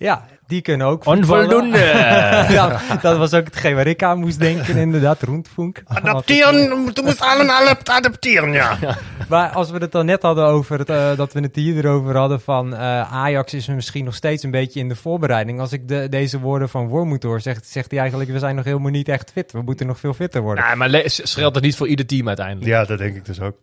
[0.00, 1.06] Ja, die kunnen ook.
[1.06, 1.78] Onvoldoende.
[2.58, 5.22] ja, dat was ook hetgeen waar ik aan moest denken, inderdaad.
[5.22, 5.82] Roentvoenk.
[5.84, 8.78] Adapteren, du musst allen alle adapteren, ja.
[9.28, 12.16] Maar als we het dan net hadden over, het, eh, dat we het hier erover
[12.16, 15.60] hadden van eh, Ajax is misschien nog steeds een beetje in de voorbereiding.
[15.60, 18.64] Als ik de, deze woorden van Wormoed hoor, zegt, zegt hij eigenlijk, we zijn nog
[18.64, 19.52] helemaal niet echt fit.
[19.52, 20.64] We moeten nog veel fitter worden.
[20.64, 22.66] Nou, maar scheelt het niet voor ieder team uiteindelijk.
[22.66, 23.56] Ja, dat denk ik dus ook.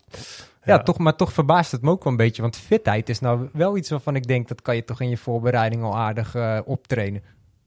[0.68, 2.42] Ja, toch, maar toch verbaast het me ook wel een beetje.
[2.42, 5.18] Want fitheid is nou wel iets waarvan ik denk, dat kan je toch in je
[5.18, 7.22] voorbereiding al aardig eh, optrainen.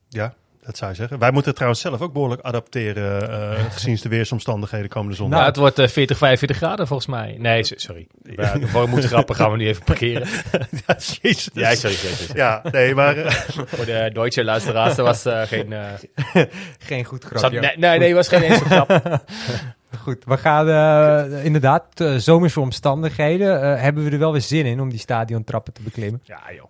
[0.08, 1.18] Ja, dat zou je zeggen.
[1.18, 5.36] Wij moeten trouwens zelf ook behoorlijk adapteren eh, gezien de weersomstandigheden komende zondag.
[5.38, 7.36] Nou, het wordt eh, 40, 45 graden volgens mij.
[7.38, 8.06] Nee, sorry.
[8.22, 10.28] Ja, de grappen gaan we nu even parkeren.
[10.86, 11.48] ja, jezus.
[11.52, 11.96] Ja, sorry.
[11.96, 12.36] sorry.
[12.38, 13.16] Ja, nee, maar...
[13.16, 13.32] eh,
[13.74, 15.74] Voor de Deutsche luisteraars, dat was geen...
[16.78, 17.60] Geen goed zat- grapje.
[17.60, 19.22] nee, nee, nee, was geen eens een grap.
[19.98, 21.84] Goed, we gaan eh, inderdaad,
[22.16, 26.20] zomerse omstandigheden, eh, hebben we er wel weer zin in om die stadiontrappen te beklimmen.
[26.24, 26.68] Ja, joh.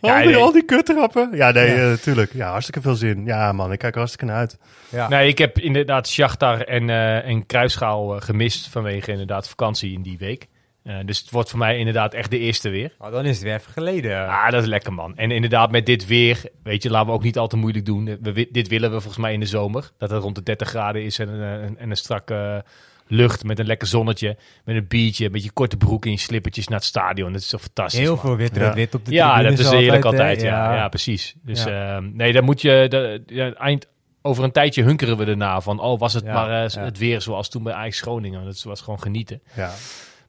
[0.00, 0.36] al, die, nee.
[0.36, 1.30] al die kuttrappen.
[1.32, 2.32] Ja, nee, eh, tuurlijk.
[2.32, 3.24] Ja, hartstikke veel zin.
[3.24, 4.58] Ja, man, ik kijk er hartstikke naar uit.
[4.88, 5.08] Ja.
[5.08, 10.18] Nee, ik heb inderdaad Shakhtar en, eh en Kruisschaal gemist vanwege inderdaad vakantie in die
[10.18, 10.48] week.
[10.82, 12.92] Eh, dus het wordt voor mij inderdaad echt de eerste weer.
[12.98, 14.28] Oh, dan is het weer even geleden.
[14.28, 15.16] Ah, dat is lekker man.
[15.16, 18.04] En inderdaad met dit weer, weet je, laten we ook niet al te moeilijk doen.
[18.20, 19.90] We, wi- dit willen we volgens mij in de zomer.
[19.98, 22.34] Dat het rond de 30 graden is en, een- en, en een strakke
[22.64, 22.70] eh,
[23.06, 24.36] lucht met een lekker zonnetje.
[24.64, 27.32] Met een biertje, met je korte broek en je slippertjes naar het stadion.
[27.32, 28.20] Dat is zo fantastisch Heel man.
[28.20, 28.74] veel wit, Ja.
[28.74, 30.40] wit, op de Ja, dat is heerlijk altijd.
[30.40, 30.74] ja.
[30.74, 31.34] Ja, precies.
[31.42, 31.96] Dus Ja.
[31.96, 33.86] ehm, nee, dan moet je eind,
[34.22, 36.82] over een tijdje hunkeren we erna van, oh, was het Ja, maar eh, ja.
[36.84, 38.44] het weer zoals toen bij Ajax Groningen.
[38.44, 39.42] Dat was gewoon genieten.
[39.56, 39.70] Ja.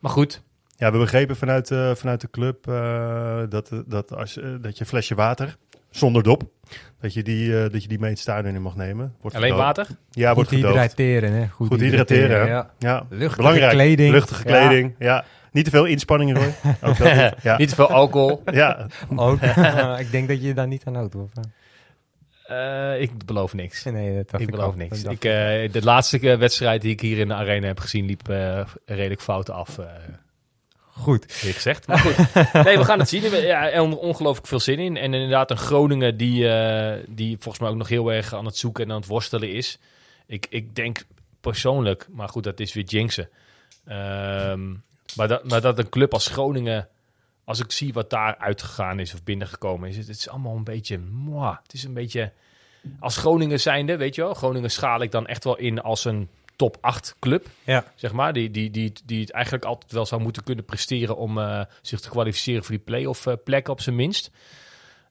[0.01, 0.41] Maar goed,
[0.77, 4.81] Ja, we begrepen vanuit, eh, vanuit de club eh, dat, dat, als, eh, dat je
[4.81, 5.57] een flesje water
[5.89, 6.43] zonder dop,
[7.01, 9.15] dat je die, eh, dat je die mee het stadion in mag nemen.
[9.21, 9.87] Wordt alleen water.
[10.09, 10.73] Ja, Goed wordt gedoogd.
[10.73, 11.47] hydrateren, hè?
[11.47, 12.47] Goed, Goed hydrateren.
[12.47, 12.69] ja.
[12.79, 13.71] Ja, Luchtige belangrijk.
[13.71, 14.11] kleding.
[14.11, 14.95] Luchtige kleding.
[14.99, 15.23] Ja.
[15.51, 16.53] Niet te veel inspanning, Roy.
[16.89, 17.33] Ook dat niet.
[17.43, 17.57] Ja.
[17.57, 18.41] Niet te veel alcohol.
[18.51, 18.85] ja.
[19.15, 19.39] Ook.
[20.05, 21.15] ik denk dat je daar niet aan houdt.
[21.15, 21.29] Of,
[22.51, 23.83] Eh, ik beloof niks.
[23.83, 25.03] nee, dat Ik beloof niks.
[25.03, 28.27] Ik, eh, de laatste eh, wedstrijd die ik hier in de arena heb gezien, liep
[28.85, 29.79] redelijk fout af.
[30.93, 31.41] Goed.
[31.41, 31.87] Weer gezegd.
[31.87, 32.15] Maar goed.
[32.65, 33.21] Nee, we gaan het zien.
[33.29, 34.97] We- Ja, ongelooflijk veel zin in.
[34.97, 36.47] En inderdaad, een Groningen die,
[37.07, 39.79] die volgens mij ook nog heel erg aan het zoeken en aan het worstelen is.
[40.27, 41.03] Ik, ik denk
[41.41, 43.29] persoonlijk, maar goed, dat is weer jinxen.
[43.85, 44.69] Ehm,
[45.15, 46.87] maar, dat, maar dat een club als Groningen,
[47.51, 50.63] als ik zie wat daar uitgegaan is of binnengekomen is, het, het is allemaal een
[50.63, 52.31] beetje, moi, het is een beetje,
[52.99, 56.29] als Groningen zijnde, weet je wel, Groningen schaal ik dan echt wel in als een
[56.55, 57.85] top 8 club Ja.
[57.95, 61.39] zeg maar, die, die, die, die het eigenlijk altijd wel zou moeten kunnen presteren om
[61.39, 64.31] eh, zich te kwalificeren voor die play-off eh, plek op zijn minst.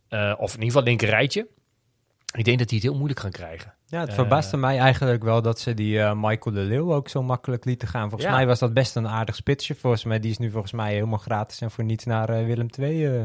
[0.09, 1.47] Eh, of in ieder geval linker rijtje.
[2.37, 3.75] Ik denk dat die het heel moeilijk gaan krijgen.
[3.87, 7.09] Ja, het Eh, verbaasde mij eigenlijk wel dat ze die eh, Michael de Leeuw ook
[7.09, 8.09] zo makkelijk lieten gaan.
[8.09, 8.37] Volgens Ja.
[8.37, 9.75] mij was dat best een aardig spitsje.
[9.75, 12.67] Volgens mij, die is nu volgens mij helemaal gratis en voor niets naar eh, Willem
[12.79, 13.07] II.
[13.07, 13.23] eh.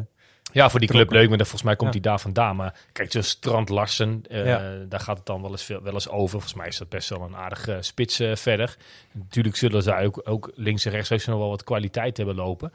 [0.51, 1.99] Ja, voor die club leuk, maar volgens mij komt Ja.
[2.01, 2.55] hij daar vandaan.
[2.55, 4.73] Maar kijk, zo'n Strand Larsen, eh, Ja.
[4.89, 6.29] daar gaat het dan wel eens, veel, wel eens over.
[6.29, 8.77] Volgens mij is dat best wel een aardige spits eh, verder.
[9.11, 12.73] Natuurlijk zullen ze ook, ook links en rechts ook nog wel wat kwaliteit hebben lopen.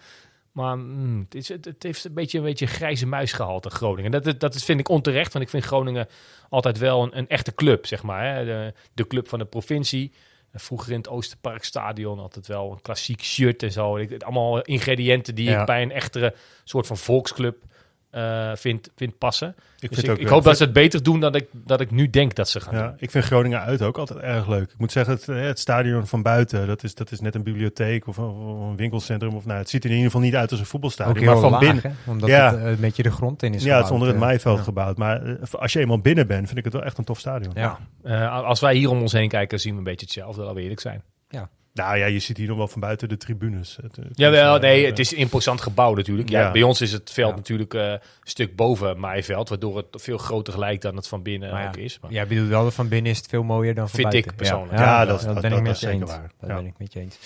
[0.53, 4.11] Maar mm, het, is, het, het heeft een beetje een beetje grijze muis gehalte, Groningen.
[4.11, 6.09] Dat, dat, dat is- vind ik onterecht, want ik vind Groningen
[6.49, 8.35] altijd wel een, een echte club, zeg maar.
[8.35, 8.45] Hè?
[8.45, 10.13] De, de club van de provincie.
[10.55, 13.99] Vroeger in het Oosterparkstadion altijd wel een klassiek shirt en zo.
[14.19, 15.61] Allemaal ingrediënten die Ja.
[15.61, 16.35] ik bij een echtere
[16.65, 17.57] soort van volksclub
[18.11, 19.49] eh vind, vind passen.
[19.49, 19.55] Ik,
[19.89, 21.91] Dus vind ik, ook, ik hoop dat ze het beter doen dan ik, dat ik
[21.91, 22.95] nu denk dat ze gaan Ja, doen.
[22.99, 24.71] ik vind Groningen uit ook altijd erg leuk.
[24.71, 27.43] Ik moet zeggen, het, eh, het stadion van buiten, dat is, dat is net een
[27.43, 29.35] bibliotheek of een, of een winkelcentrum.
[29.35, 31.17] Of, nou, het ziet er in ieder geval niet uit als een Ook voetbalstadion.
[31.17, 32.11] heel Maar van laag, binnen, hè?
[32.11, 32.51] Omdat Ja.
[32.51, 34.63] het eh, een beetje de grond in is ja, het is onder het maaiveld Ja.
[34.65, 34.97] gebouwd.
[34.97, 37.53] Maar als je eenmaal binnen bent, vind ik het wel echt een tof stadion.
[37.55, 37.79] Ja.
[38.03, 40.63] Eh, als wij hier om ons heen kijken, zien we een beetje hetzelfde, laten we
[40.63, 41.03] eerlijk zijn.
[41.75, 43.79] Nou ja, je ziet hier nog wel van buiten de tribunes.
[43.83, 46.29] Het, het Jawel, is, nee, eh, het is een imposant gebouw natuurlijk.
[46.29, 46.51] Ja, Ja.
[46.51, 47.37] Bij ons is het veld Ja.
[47.37, 51.51] natuurlijk eh, een stuk boven Maaiveld, waardoor het veel groter lijkt dan het van binnen
[51.51, 51.99] Maar ja, ook is.
[52.01, 54.31] Maar Jij bedoelt wel, dat van binnen is het veel mooier dan van Vind buiten.
[54.33, 54.79] ik persoonlijk.
[54.79, 56.17] Ja, dat dat dat- ben ik met is je zeker eens.
[56.41, 56.47] Ja.
[56.57, 57.19] ben ik met je eens.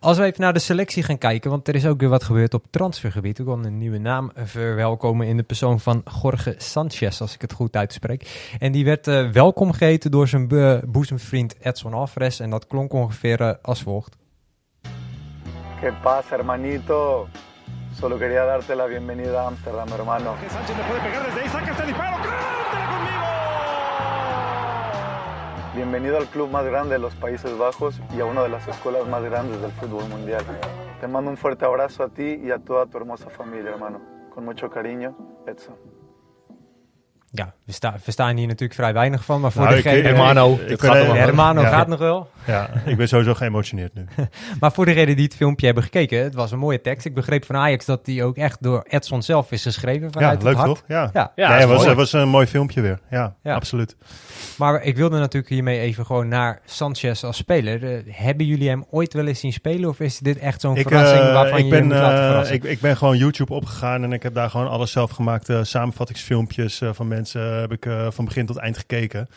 [0.00, 2.54] Als we even naar de selectie gaan kijken, want er is ook weer wat gebeurd
[2.54, 3.38] op transfergebied.
[3.38, 7.52] We konden een nieuwe naam verwelkomen in de persoon van Jorge Sanchez, als ik het
[7.52, 8.50] goed uitspreek.
[8.58, 10.48] En die werd eh, welkom geheten door zijn
[10.86, 12.40] boezemvriend Edson Alvarez.
[12.40, 14.01] En dat klonk ongeveer als volgt.
[15.82, 17.26] ¿Qué pasa, hermanito?
[17.92, 20.36] Solo quería darte la bienvenida a Amsterdam, hermano.
[20.48, 22.16] Sánchez le puede pegar desde ahí, saca este disparo.
[22.18, 23.24] ¡Cántala conmigo!
[25.74, 29.08] Bienvenido al club más grande de los Países Bajos y a una de las escuelas
[29.08, 30.44] más grandes del fútbol mundial.
[31.00, 34.00] Te mando un fuerte abrazo a ti y a toda tu hermosa familia, hermano.
[34.32, 35.16] Con mucho cariño,
[35.48, 35.74] Edson.
[37.34, 40.00] Ja, we, sta, we staan hier natuurlijk vrij weinig van, maar voor Nou, ik- degene...
[40.00, 40.96] ik- Hermano, ik- ik gaat.
[41.06, 41.68] Hermano Ja.
[41.68, 42.30] gaat nog wel.
[42.46, 44.04] Ja, ik ben sowieso geëmotioneerd nu.
[44.60, 47.06] Maar voor degenen die het filmpje hebben gekeken, het was een mooie tekst.
[47.06, 50.42] Ik begreep van Ajax dat die ook echt door Edson zelf is geschreven Ja, vanuit
[50.42, 50.68] leuk het hart.
[50.78, 50.82] toch?
[50.88, 51.32] Ja, Ja.
[51.36, 52.98] Ja, dat het was, was een mooi filmpje weer.
[53.10, 53.54] Ja, Ja.
[53.54, 53.96] absoluut.
[54.58, 58.02] Maar ik wilde natuurlijk hiermee even gewoon naar Sanchez als speler.
[58.08, 61.32] Hebben jullie hem ooit wel eens zien spelen of is dit echt zo'n verrassing eh,
[61.32, 64.12] waarvan ik je ben, je moet laten eh, ik, ik ben gewoon YouTube opgegaan en
[64.12, 68.46] ik heb daar gewoon alle zelfgemaakte samenvattingsfilmpjes eh, van mensen heb ik eh, van begin
[68.46, 69.28] tot eind gekeken.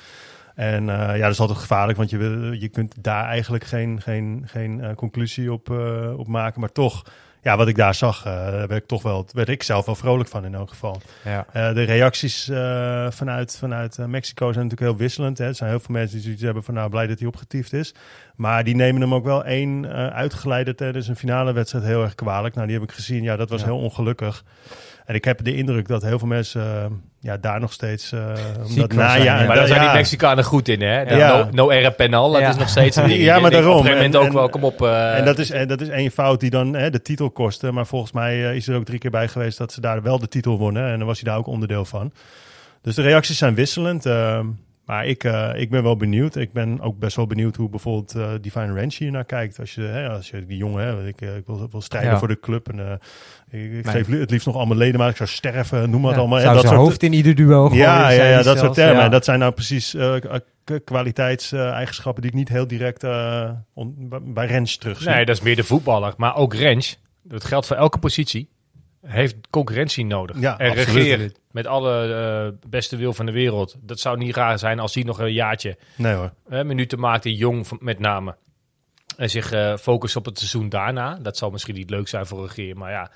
[0.55, 4.43] En eh, ja, dat is altijd gevaarlijk, want je, je kunt daar eigenlijk geen, geen,
[4.45, 5.69] geen eh, conclusie op,
[6.17, 6.59] op maken.
[6.59, 7.03] Maar toch,
[7.41, 10.45] ja, wat ik daar zag, werd ik toch wel, werd ik zelf wel vrolijk van
[10.45, 11.01] in elk geval.
[11.23, 11.45] ja.
[11.73, 12.45] De reacties
[13.09, 15.37] vanuit, vanuit Mexico zijn natuurlijk heel wisselend.
[15.37, 15.45] Hè.
[15.45, 17.93] Er zijn heel veel mensen die zoiets hebben van nou blij dat hij opgetiefd is.
[18.35, 22.15] Maar die nemen hem ook wel één eh uitgeleide tijdens een finale wedstrijd heel erg
[22.15, 22.55] kwalijk.
[22.55, 23.23] Nou, die heb ik gezien.
[23.23, 23.65] Ja, dat was Ja.
[23.67, 24.43] heel ongelukkig.
[25.05, 26.85] En ik heb de indruk dat heel veel mensen eh,
[27.19, 28.11] ja, daar nog steeds...
[28.11, 28.19] eh
[28.69, 29.43] omdat na- zijn, ja.
[29.45, 31.03] Maar daar zijn die Mexicanen goed in, hè?
[31.17, 32.49] No, no penal, dat Ja.
[32.49, 33.21] is nog steeds een ding.
[33.21, 33.71] Ja, maar daarom.
[33.71, 34.81] Op een gegeven moment En- ook wel, kom op.
[34.81, 37.71] eh, En dat is, en dat is één fout die dan hè, de titel kostte.
[37.71, 40.27] Maar volgens mij is er ook drie keer bij geweest dat ze daar wel de
[40.27, 40.91] titel wonnen.
[40.91, 42.11] En dan was hij daar ook onderdeel van.
[42.81, 44.05] Dus de reacties zijn wisselend.
[44.85, 46.35] Maar ik, eh, ik ben wel benieuwd.
[46.35, 49.59] Ik ben ook best wel benieuwd hoe bijvoorbeeld eh Divine Ranch hier naar kijkt.
[49.59, 52.17] Als je, hè, als je die jongen, hè, ik, eh, ik wil, wil strijden Ja.
[52.19, 52.67] voor de club.
[52.69, 52.91] En, eh,
[53.63, 53.93] ik, ik Nee.
[54.03, 56.39] geef het liefst nog allemaal leden, maar ik zou sterven, noem maar Ja, het allemaal.
[56.39, 58.95] zou dat zijn soort- hoofd in ieder duel gooien, ja, ja, ja, dat soort termen.
[58.97, 59.03] ja.
[59.05, 60.15] En dat zijn nou precies eh,
[60.83, 65.09] kwaliteitseigenschappen die ik niet heel direct eh, on- bij- bij Rens terugzie.
[65.09, 66.13] Nee, dat is meer de voetballer.
[66.17, 68.49] Maar ook Rens, dat geldt voor elke positie,
[69.05, 70.39] heeft concurrentie nodig.
[70.39, 73.75] Ja, en regeer met alle eh, beste wil van de wereld.
[73.81, 76.33] Dat zou niet raar zijn als hij nog een jaartje Nee hoor.
[76.65, 78.35] minuten maakt, in jong met name.
[79.17, 81.17] En zich eh focust op het seizoen daarna.
[81.21, 83.11] Dat zal misschien niet leuk zijn voor regeer, maar ja,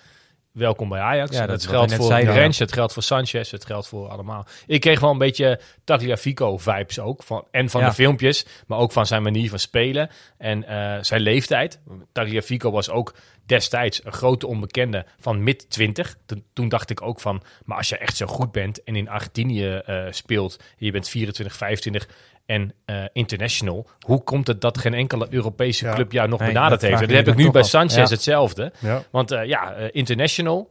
[0.60, 1.36] welkom bij Ajax.
[1.36, 4.46] Ja, dat dat geldt voor Rens, het geldt voor Sanchez, het geldt voor allemaal.
[4.68, 7.24] Ik kreeg wel een beetje Tagliafico-vibes ook.
[7.24, 7.88] Van, en van Ja.
[7.88, 10.10] de filmpjes, maar ook van zijn manier van spelen.
[10.38, 11.80] En eh, zijn leeftijd.
[12.12, 16.18] Tagliafico was ook destijds een grote onbekende van mid 20.
[16.54, 19.74] Toen, dacht ik ook van, maar als je echt zo goed bent en in Argentinië
[19.76, 22.08] eh, speelt, je bent 24, 25
[22.50, 25.94] en eh, international, hoe komt het dat geen enkele Europese Ja.
[25.94, 27.02] club jou nog Nee, benaderd dat heeft?
[27.02, 27.64] Dat heb ik nu bij.
[27.64, 28.04] Sanchez Ja.
[28.16, 28.72] hetzelfde.
[28.80, 29.04] Ja.
[29.12, 30.70] Want eh, ja, eh, international,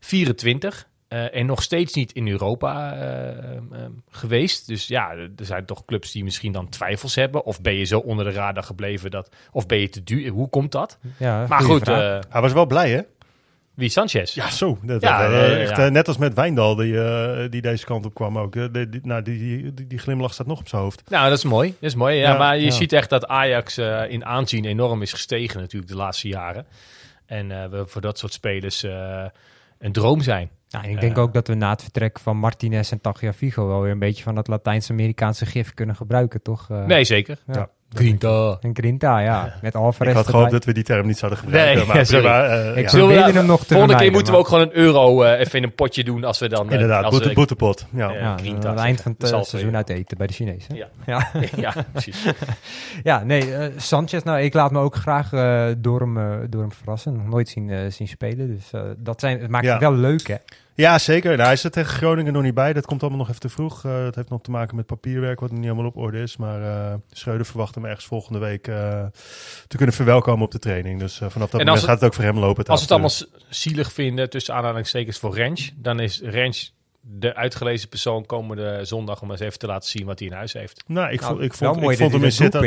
[0.00, 0.86] 24.
[1.08, 2.96] eh, en nog steeds niet in Europa
[4.10, 4.66] geweest.
[4.66, 7.44] Dus ja, er zijn toch clubs die misschien dan twijfels hebben.
[7.44, 9.30] Of ben je zo onder de radar gebleven dat.
[9.52, 10.30] Of ben je te duur?
[10.30, 10.98] Hoe komt dat?
[11.18, 13.00] Ja, Maar goed, eh, Hij was wel blij, hè?
[13.78, 14.34] Wie Sanchez?
[14.34, 14.78] Ja, zo.
[14.82, 15.84] Dat, Ja, dat- eh, echt, ja.
[15.86, 18.52] eh, net als met Wijndal, die, eh, die deze kant op kwam ook.
[18.72, 19.38] Die, die- nou, die,
[19.72, 21.10] die, die, glimlach staat nog op zijn hoofd.
[21.10, 21.68] Nou, dat is mooi.
[21.68, 22.16] Dat is mooi.
[22.16, 22.70] Ja, Ja, maar je ja.
[22.70, 26.66] ziet echt dat Ajax eh, in aanzien enorm is gestegen natuurlijk de laatste jaren.
[27.26, 29.24] En eh, we voor dat soort spelers eh,
[29.78, 30.50] een droom zijn.
[30.70, 33.80] Nou, en ik denk ook dat we na het vertrek van Martinez en Tagliafico wel
[33.80, 36.70] weer een beetje van dat Latijns-Amerikaanse gif kunnen gebruiken, toch?
[36.70, 37.38] Eh, Nee, zeker.
[37.46, 37.68] Ja.
[37.94, 38.56] Grinta.
[38.60, 39.54] En Grinta, ja.
[39.62, 41.76] Met Alvarez Ik had gehoopt dat we die term niet zouden gebruiken.
[41.76, 42.26] Nee, maar, sorry.
[42.26, 43.30] eh, Ik ja.
[43.32, 45.74] hem nog te Volgende keer moeten we ook gewoon een euro eh, even in een
[45.74, 46.66] potje doen als we dan...
[46.66, 47.86] eh, Inderdaad, als boete, we- boetepot.
[47.90, 48.10] Ja.
[48.10, 48.18] Ja.
[48.18, 50.74] Ja, Grinta aan het eind van het seizoen uit eten bij de Chinezen.
[50.74, 50.88] Ja.
[51.06, 51.28] Ja.
[51.56, 52.24] ja, precies.
[53.02, 55.30] Ja, nee, Sanchez, nou, ik laat me ook graag
[55.78, 57.12] door, hem, door hem verrassen.
[57.16, 59.72] Nog nooit zien, zien spelen, dus dat zijn, het maakt Ja.
[59.72, 60.34] het wel leuk, hè?
[60.80, 61.30] Ja, zeker.
[61.36, 62.72] Nou, hij zit tegen Groningen nog niet bij.
[62.72, 63.84] Dat komt allemaal nog even te vroeg.
[63.84, 66.36] Eh dat heeft nog te maken met papierwerk, wat niet helemaal op orde is.
[66.36, 69.04] Maar eh Schreuder verwacht hem ergens volgende week eh,
[69.68, 71.00] te kunnen verwelkomen op de training.
[71.00, 72.64] Dus eh, vanaf dat En moment als het- gaat het ook voor hem lopen.
[72.64, 77.88] Als we het allemaal zielig vinden, tussen aanhalingstekens voor Rens, dan is Rens de uitgelezen
[77.88, 80.84] persoon komende zondag om eens even te laten zien wat hij in huis heeft.
[80.86, 82.62] Nou, ik Nou, vond, ik vond, mooi ik vond dat hem in hij dat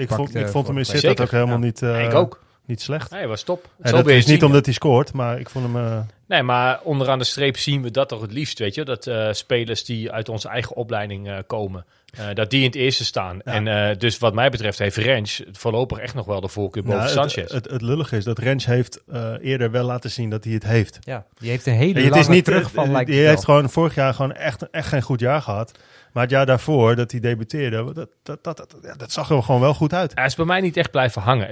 [0.00, 1.64] Ik vond, ik vond hem in voor- Sittard ook helemaal ja.
[1.64, 2.40] niet, eh, ik ook.
[2.66, 3.10] Niet slecht.
[3.10, 3.68] Nee, was top.
[3.78, 5.76] Dat is niet omdat hij scoort, maar ik vond hem...
[5.76, 8.84] eh, Nee, maar onderaan de streep zien we dat toch het liefst, weet je.
[8.84, 11.84] Dat eh, spelers die uit onze eigen opleiding eh, komen,
[12.18, 13.40] eh, dat die in het eerste staan.
[13.44, 13.52] Ja.
[13.52, 16.98] En eh, dus wat mij betreft heeft Rens voorlopig echt nog wel de voorkeur boven
[16.98, 17.34] nou, Sanchez.
[17.34, 20.52] het, het, het lullige is dat Rens heeft eh, eerder wel laten zien dat hij
[20.52, 20.98] het heeft.
[21.00, 23.94] Ja, die heeft een hele lange het is niet terugval, lijkt Die heeft gewoon vorig
[23.94, 25.72] jaar gewoon echt, echt geen goed jaar gehad.
[26.12, 29.74] Maar het jaar daarvoor dat hij debuteerde, dat, dat, dat, dat zag er gewoon wel
[29.74, 30.12] goed uit.
[30.14, 31.48] Hij is bij mij niet echt blijven hangen.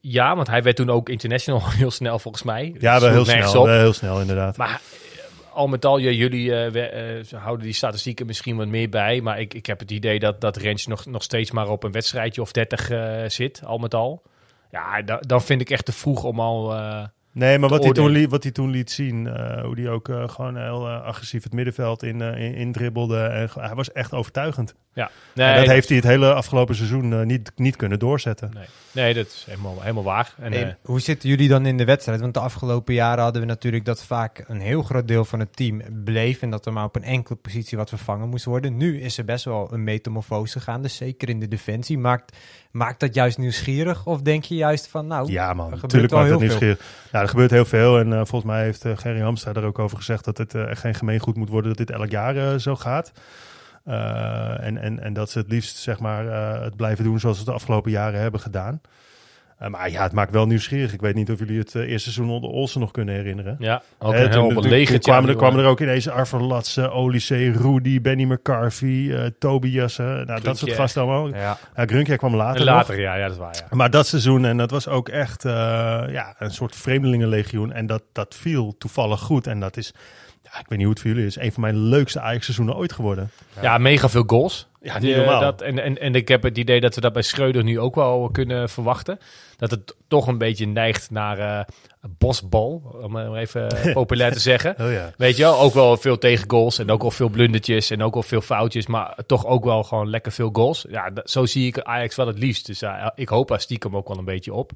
[0.00, 2.74] Ja, want hij werd toen ook international heel snel volgens mij.
[2.78, 4.56] Ja, wel heel snel, wel heel snel inderdaad.
[4.56, 8.66] Maar eh, al met al, ja, jullie eh, we- eh, houden die statistieken misschien wat
[8.66, 9.20] meer bij.
[9.20, 11.92] Maar ik, ik heb het idee dat, dat Rens nog, nog steeds maar op een
[11.92, 14.22] wedstrijdje of 30 eh, zit, al met al.
[14.70, 16.74] Ja, da- dan vind ik echt te vroeg om al,
[17.32, 19.26] Nee, maar wat hij, toen liet, wat hij toen liet zien,
[19.62, 23.20] hoe hij ook gewoon heel agressief het middenveld in, in, indribbelde.
[23.20, 24.74] En hij was echt overtuigend.
[25.34, 28.50] Ja, En nee, dat heeft hij het hele afgelopen seizoen eh, niet, niet kunnen doorzetten.
[28.54, 30.34] Nee, nee dat is helemaal, helemaal waar.
[30.38, 32.20] En, En eh, hoe zitten jullie dan in de wedstrijd?
[32.20, 35.56] Want de afgelopen jaren hadden we natuurlijk dat vaak een heel groot deel van het
[35.56, 36.42] team bleef.
[36.42, 38.76] En dat er maar op een enkele positie wat vervangen moest worden.
[38.76, 41.98] Nu is er best wel een metamorfose gaande, zeker in de defensie.
[41.98, 42.36] Maakt,
[42.70, 44.06] maakt dat juist nieuwsgierig?
[44.06, 45.70] Of denk je juist van, nou, Ja, man.
[45.70, 46.58] Natuurlijk wel maakt het heel veel.
[46.66, 47.10] nieuwsgierig.
[47.12, 47.98] Ja, er gebeurt heel veel.
[47.98, 50.94] En eh, volgens mij heeft Gerry Hamstra er ook over gezegd dat het echt geen
[50.94, 53.12] gemeengoed moet worden dat dit elk jaar zo gaat.
[53.84, 57.36] Eh, en, en, en dat ze het liefst zeg maar, eh, het blijven doen zoals
[57.36, 58.80] ze het de afgelopen jaren hebben gedaan.
[59.58, 60.92] Eh, maar ja, het maakt wel nieuwsgierig.
[60.92, 63.56] Ik weet niet of jullie het eerste seizoen onder Olsen nog kunnen herinneren.
[63.58, 67.52] ja, ook een toen- toen- toen kwamen, er, kwamen er ook ineens Arthur Latse, Olysee,
[67.52, 69.96] Rudy, Benny McCarthy, Tobias.
[69.96, 71.28] nou, dat soort gasten allemaal.
[71.28, 71.58] Ja.
[71.74, 73.02] Grunkje kwam later, Later, nog.
[73.04, 73.54] ja, ja, dat is waar.
[73.70, 73.76] Ja.
[73.76, 77.72] Maar dat seizoen, en dat was ook echt ja, een soort vreemdelingenlegioen.
[77.72, 79.46] En dat, dat viel toevallig goed.
[79.46, 79.94] En dat is,
[80.52, 82.92] ja, ik weet niet hoe het voor jullie is, een van mijn leukste Ajax-seizoenen ooit
[82.92, 83.30] geworden.
[83.60, 84.68] Ja, mega veel goals.
[84.82, 85.40] Ja, Die, niet eh, normaal.
[85.40, 87.94] dat, en, en, en ik heb het idee dat we dat bij Schreuder nu ook
[87.94, 89.18] wel kunnen verwachten.
[89.56, 91.64] Dat het toch een beetje neigt naar eh
[92.18, 94.74] bosbal, om maar even populair te zeggen.
[94.80, 95.12] Oh ja.
[95.16, 98.22] Weet je wel, ook wel veel tegengoals en ook wel veel blundertjes en ook wel
[98.22, 100.86] veel foutjes, maar toch ook wel gewoon lekker veel goals.
[100.88, 102.66] Ja, dat- zo zie ik Ajax wel het liefst.
[102.66, 104.72] Dus ja, ik hoop daar stiekem ook wel een beetje op.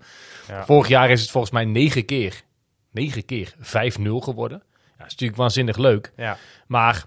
[0.48, 0.64] Ja.
[0.64, 2.42] Vorig jaar is het volgens mij negen keer,
[2.90, 4.62] negen keer 5-0 geworden.
[5.04, 6.12] Dat is natuurlijk waanzinnig leuk.
[6.16, 6.36] Ja.
[6.66, 7.04] Maar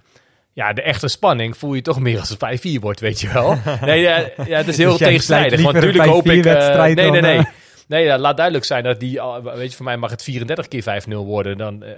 [0.53, 3.57] ja, de echte spanning voel je toch meer als het 5-4 wordt, weet je wel.
[3.81, 5.62] Nee, ja, ja het is heel Dus jij tegenstrijdig.
[5.62, 6.45] Want natuurlijk hoop ik...
[6.45, 7.38] eh, 5-4 nee, nee, nee.
[7.38, 7.45] eh,
[7.88, 9.21] Nee, ja, laat duidelijk zijn dat die...
[9.21, 11.57] al- Weet je, voor mij mag het 34 keer 5-0 worden.
[11.57, 11.93] Dan, eh,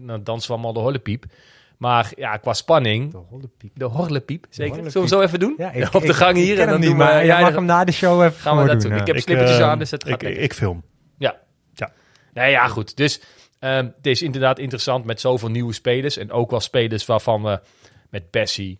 [0.00, 1.24] dan dansen we allemaal de horlepiep.
[1.78, 3.10] Maar ja, qua spanning...
[3.12, 3.70] De hollepiep.
[3.74, 4.66] De horlepiep, zeker.
[4.74, 4.92] horlepiep.
[4.92, 5.54] Zullen we zo even doen?
[5.58, 6.60] Ja, ik- Op de gang hier.
[6.60, 8.66] en dan doen we- maar je ja, mag hem na de show even gaan we
[8.66, 8.92] dat doen.
[8.96, 10.82] Ik heb slippertjes eh, aan, dus het gaat ik, ik film.
[11.18, 11.36] Ja.
[11.74, 11.90] Ja.
[12.34, 12.96] Nee, ja, goed.
[12.96, 13.20] Dus
[13.64, 16.16] ehm, het is inderdaad interessant met zoveel nieuwe spelers.
[16.16, 17.60] En ook wel spelers waarvan we
[18.10, 18.78] met Bessie,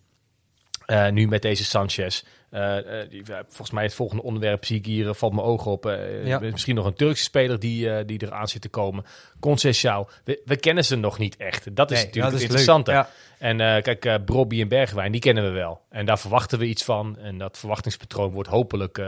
[0.87, 2.23] eh, nu met deze Sanchez.
[2.51, 5.85] eh, eh, die, volgens mij het volgende onderwerp zie ik hier, valt mijn ogen op.
[6.25, 6.39] Ja.
[6.39, 9.05] Misschien nog een Turkse speler die, die eraan zit te komen.
[9.41, 10.09] Conceição.
[10.25, 11.77] We, we kennen ze nog niet echt.
[11.77, 12.91] Dat is Nee, natuurlijk dat is interessante.
[12.91, 13.09] Ja.
[13.39, 15.81] En kijk, Brobby en Bergwijn, die kennen we wel.
[15.91, 17.19] En daar verwachten we iets van.
[17.19, 19.03] En dat verwachtingspatroon wordt hopelijk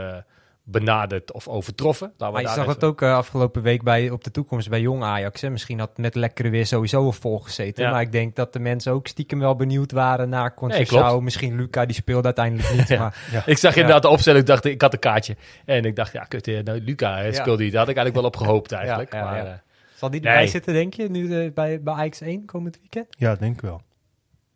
[0.69, 2.13] benaderd of overtroffen.
[2.17, 5.03] Laten Maar je zag het ook eh, afgelopen week bij, op de toekomst bij Jong
[5.03, 5.41] Ajax.
[5.41, 5.49] Hè.
[5.49, 7.83] Misschien had met lekkere weer sowieso al vol gezeten.
[7.83, 7.91] Ja.
[7.91, 11.21] Maar ik denk dat de mensen ook stiekem wel benieuwd waren naar Nee, Conceição.
[11.23, 12.87] Misschien Luca, die speelde uiteindelijk niet.
[12.97, 12.99] Ja.
[12.99, 13.79] Maar Ik zag Ja.
[13.79, 15.35] inderdaad de opstelling, ik dacht, ik had een kaartje.
[15.65, 17.71] En ik dacht, ja, kut, eh, nou, Luca speelde die.
[17.71, 19.13] Daar had ik eigenlijk wel op gehoopt eigenlijk.
[19.13, 19.45] Ja, ja, maar, ja.
[19.45, 19.57] eh,
[19.95, 20.29] zal die Nee.
[20.31, 23.07] erbij zitten, denk je, nu bij, bij Ajax 1 komend weekend?
[23.17, 23.81] Ja, denk ik wel.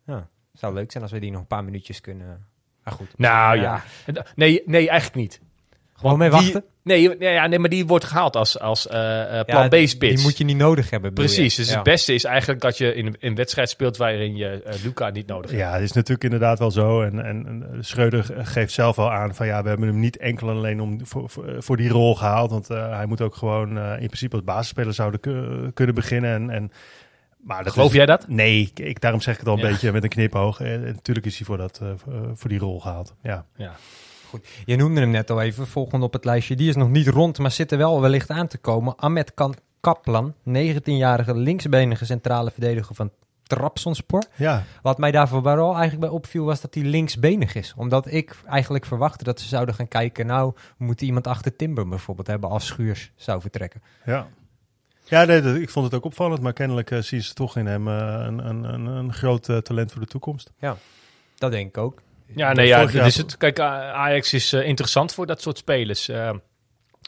[0.06, 2.46] Ja, zou leuk zijn als we die nog een paar minuutjes kunnen...
[2.84, 3.18] Maar goed.
[3.18, 3.82] nou ja.
[4.34, 5.40] Nee, nee, eigenlijk niet.
[6.02, 6.64] Gewoon mee wachten?
[6.82, 10.14] nee, nee, ja, nee, maar die wordt gehaald als, als eh, eh, plan Ja, B-spits.
[10.14, 11.14] Die moet je niet nodig hebben, je?
[11.16, 11.74] Precies, dus Ja.
[11.74, 15.26] het beste is eigenlijk dat je in een wedstrijd speelt waarin je eh, Luca niet
[15.26, 15.62] nodig hebt.
[15.62, 17.02] Ja, het is natuurlijk inderdaad wel zo.
[17.02, 20.48] En, en, en Schreuder geeft zelf al aan van ja, we hebben hem niet enkel
[20.50, 22.50] en alleen om, voor, voor, voor die rol gehaald.
[22.50, 26.32] Want eh, hij moet ook gewoon in principe als basisspeler zouden ku- kunnen beginnen.
[26.34, 26.72] En, en,
[27.42, 28.28] maar dat Geloof is- jij dat?
[28.28, 29.68] Nee, ik, daarom zeg ik het al een Ja.
[29.70, 30.60] beetje met een knipoog.
[30.60, 31.88] En, en natuurlijk is hij voor, dat, eh,
[32.34, 33.14] voor die rol gehaald.
[33.22, 33.44] Ja.
[33.56, 33.72] Ja.
[34.64, 36.56] Je noemde hem net al even, volgende op het lijstje.
[36.56, 38.96] Die is nog niet rond, maar zit er wel wellicht aan te komen.
[38.96, 43.10] Ahmed Kan Kaplan, 19-jarige linksbenige centrale verdediger van
[43.42, 44.22] Trabzonspor.
[44.34, 47.74] ja, Wat mij daar vooral eigenlijk bij opviel, was dat hij linksbenig is.
[47.76, 50.26] Omdat ik eigenlijk verwachtte dat ze zouden gaan kijken...
[50.26, 53.82] nou, we moeten iemand achter Timber bijvoorbeeld hebben als Schuurs zou vertrekken.
[54.04, 54.28] ja.
[55.04, 57.88] Ja, nee, ik vond het ook opvallend, maar kennelijk eh, zien ze toch in hem
[57.88, 57.94] eh,
[58.26, 60.52] een, een, een, een groot eh, talent voor de toekomst.
[61.34, 62.02] Dat denk ik ook.
[62.34, 63.36] Ja, nee, ja, is het.
[63.36, 66.08] Kijk, Ajax is eh, interessant voor dat soort spelers.
[66.08, 66.30] Eh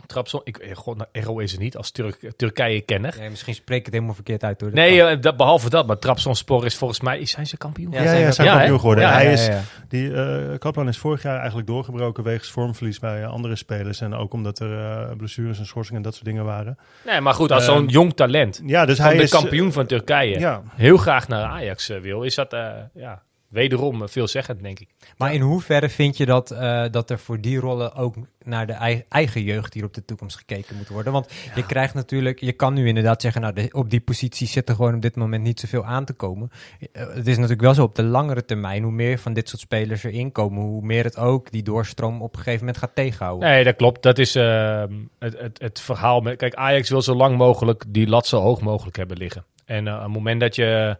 [0.07, 3.15] Trabzon, ik, eh, god, nou, Ero is er niet als Turk, Turkije-kenner.
[3.19, 4.61] Nee, misschien spreek ik het helemaal verkeerd uit.
[4.61, 4.71] Hoor.
[4.73, 7.93] Nee, eh, dat, behalve dat, maar Trabzonspor is volgens mij, zijn ze kampioen?
[7.93, 9.05] Ja, Ja, zijn ja, we- zijn Ja, kampioen geworden.
[9.05, 9.49] Ja, hij ja, is.
[9.89, 14.01] Die eh Kaplan is vorig jaar eigenlijk doorgebroken wegens vormverlies bij andere spelers.
[14.01, 16.79] En ook omdat er eh, blessures en schorsingen en dat soort dingen waren.
[17.05, 19.87] Nee, maar goed, als zo'n jong talent Ja, dus van hij de is kampioen van
[19.87, 23.23] Turkije Ja, heel graag naar Ajax wil, is dat eh, ja,
[23.55, 24.89] wederom eh, veelzeggend, denk ik.
[25.17, 28.15] Maar in hoeverre vind je dat, eh, dat er voor die rollen ook
[28.45, 31.13] naar de ei- eigen jeugd hier op de toekomst gekeken moet worden?
[31.13, 34.69] Want je krijgt natuurlijk, je kan nu inderdaad zeggen, nou de- op die positie zit
[34.69, 36.51] er gewoon op dit moment niet zoveel aan te komen.
[36.93, 39.61] Eh, het is natuurlijk wel zo op de langere termijn, hoe meer van dit soort
[39.63, 43.49] spelers erin komen, hoe meer het ook die doorstroom op een gegeven moment gaat tegenhouden.
[43.49, 44.03] Nee, dat klopt.
[44.03, 46.21] Dat is ehm, het, het, het verhaal.
[46.21, 49.45] Met, kijk, Ajax wil zo lang mogelijk die lat zo hoog mogelijk hebben liggen.
[49.65, 50.97] En op het moment dat je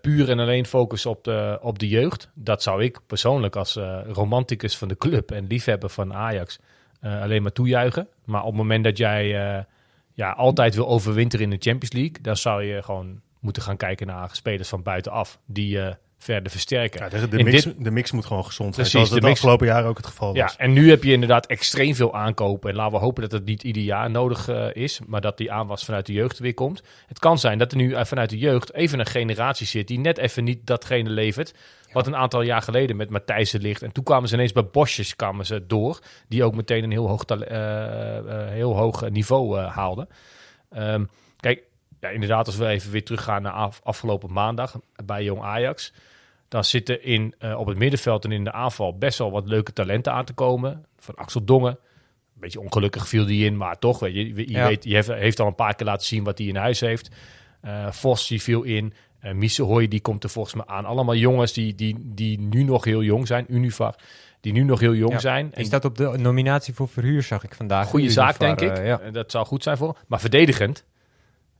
[0.00, 4.00] puur en alleen focust op de, op de jeugd, dat zou ik persoonlijk als eh,
[4.12, 6.58] romanticus van de club en liefhebber van Ajax
[7.00, 8.08] eh, alleen maar toejuichen.
[8.24, 9.64] Maar op het moment dat jij eh,
[10.14, 14.06] ja, altijd wil overwinteren in de Champions League, dan zou je gewoon moeten gaan kijken
[14.06, 15.78] naar spelers van buitenaf die
[16.22, 17.00] verder versterken.
[17.00, 18.86] Ja, de, de mix, dit- de mix moet gewoon gezond zijn.
[18.88, 20.56] Precies, Zoals de afgelopen jaar ook het geval Ja, was.
[20.56, 22.70] en nu heb je inderdaad extreem veel aankopen.
[22.70, 25.52] En laten we hopen dat het niet ieder jaar nodig eh, is, maar dat die
[25.52, 26.82] aanwas vanuit de jeugd weer komt.
[27.06, 29.98] Het kan zijn dat er nu eh, vanuit de jeugd even een generatie zit die
[29.98, 31.54] net even niet datgene levert.
[31.92, 33.82] Wat een aantal jaar geleden met Matthijssen ligt.
[33.82, 35.98] En toen kwamen ze ineens bij Bosjes kwamen ze door.
[36.28, 40.08] Die ook meteen een heel hoog, eh, heel hoog niveau haalden.
[40.70, 41.04] Ehm,
[41.36, 41.62] kijk,
[42.00, 45.92] ja, inderdaad, als we even weer teruggaan naar af- afgelopen maandag bij Jong Ajax.
[46.50, 49.72] Dan zitten in, eh, op het middenveld en in de aanval best wel wat leuke
[49.72, 50.84] talenten aan te komen.
[50.98, 51.70] Van Axel Dongen.
[52.34, 54.66] Een beetje ongelukkig viel die in, maar toch, weet je, je, Ja.
[54.66, 57.10] weet, je heeft, heeft al een paar keer laten zien wat hij in huis heeft.
[57.60, 58.92] Eh Vos die viel in.
[59.24, 60.84] Uh, Misehoy die komt er volgens mij aan.
[60.84, 63.44] Allemaal jongens die, die, die nu nog heel jong zijn.
[63.48, 63.94] Univar,
[64.40, 65.18] die nu nog heel jong Ja.
[65.18, 65.50] zijn.
[65.54, 67.88] Die staat op de nominatie voor verhuur, zag ik vandaag.
[67.88, 68.78] Goede zaak, denk ik.
[68.78, 69.00] eh, ja.
[69.00, 69.96] Eh, Dat zou goed zijn voor.
[70.06, 70.84] Maar verdedigend,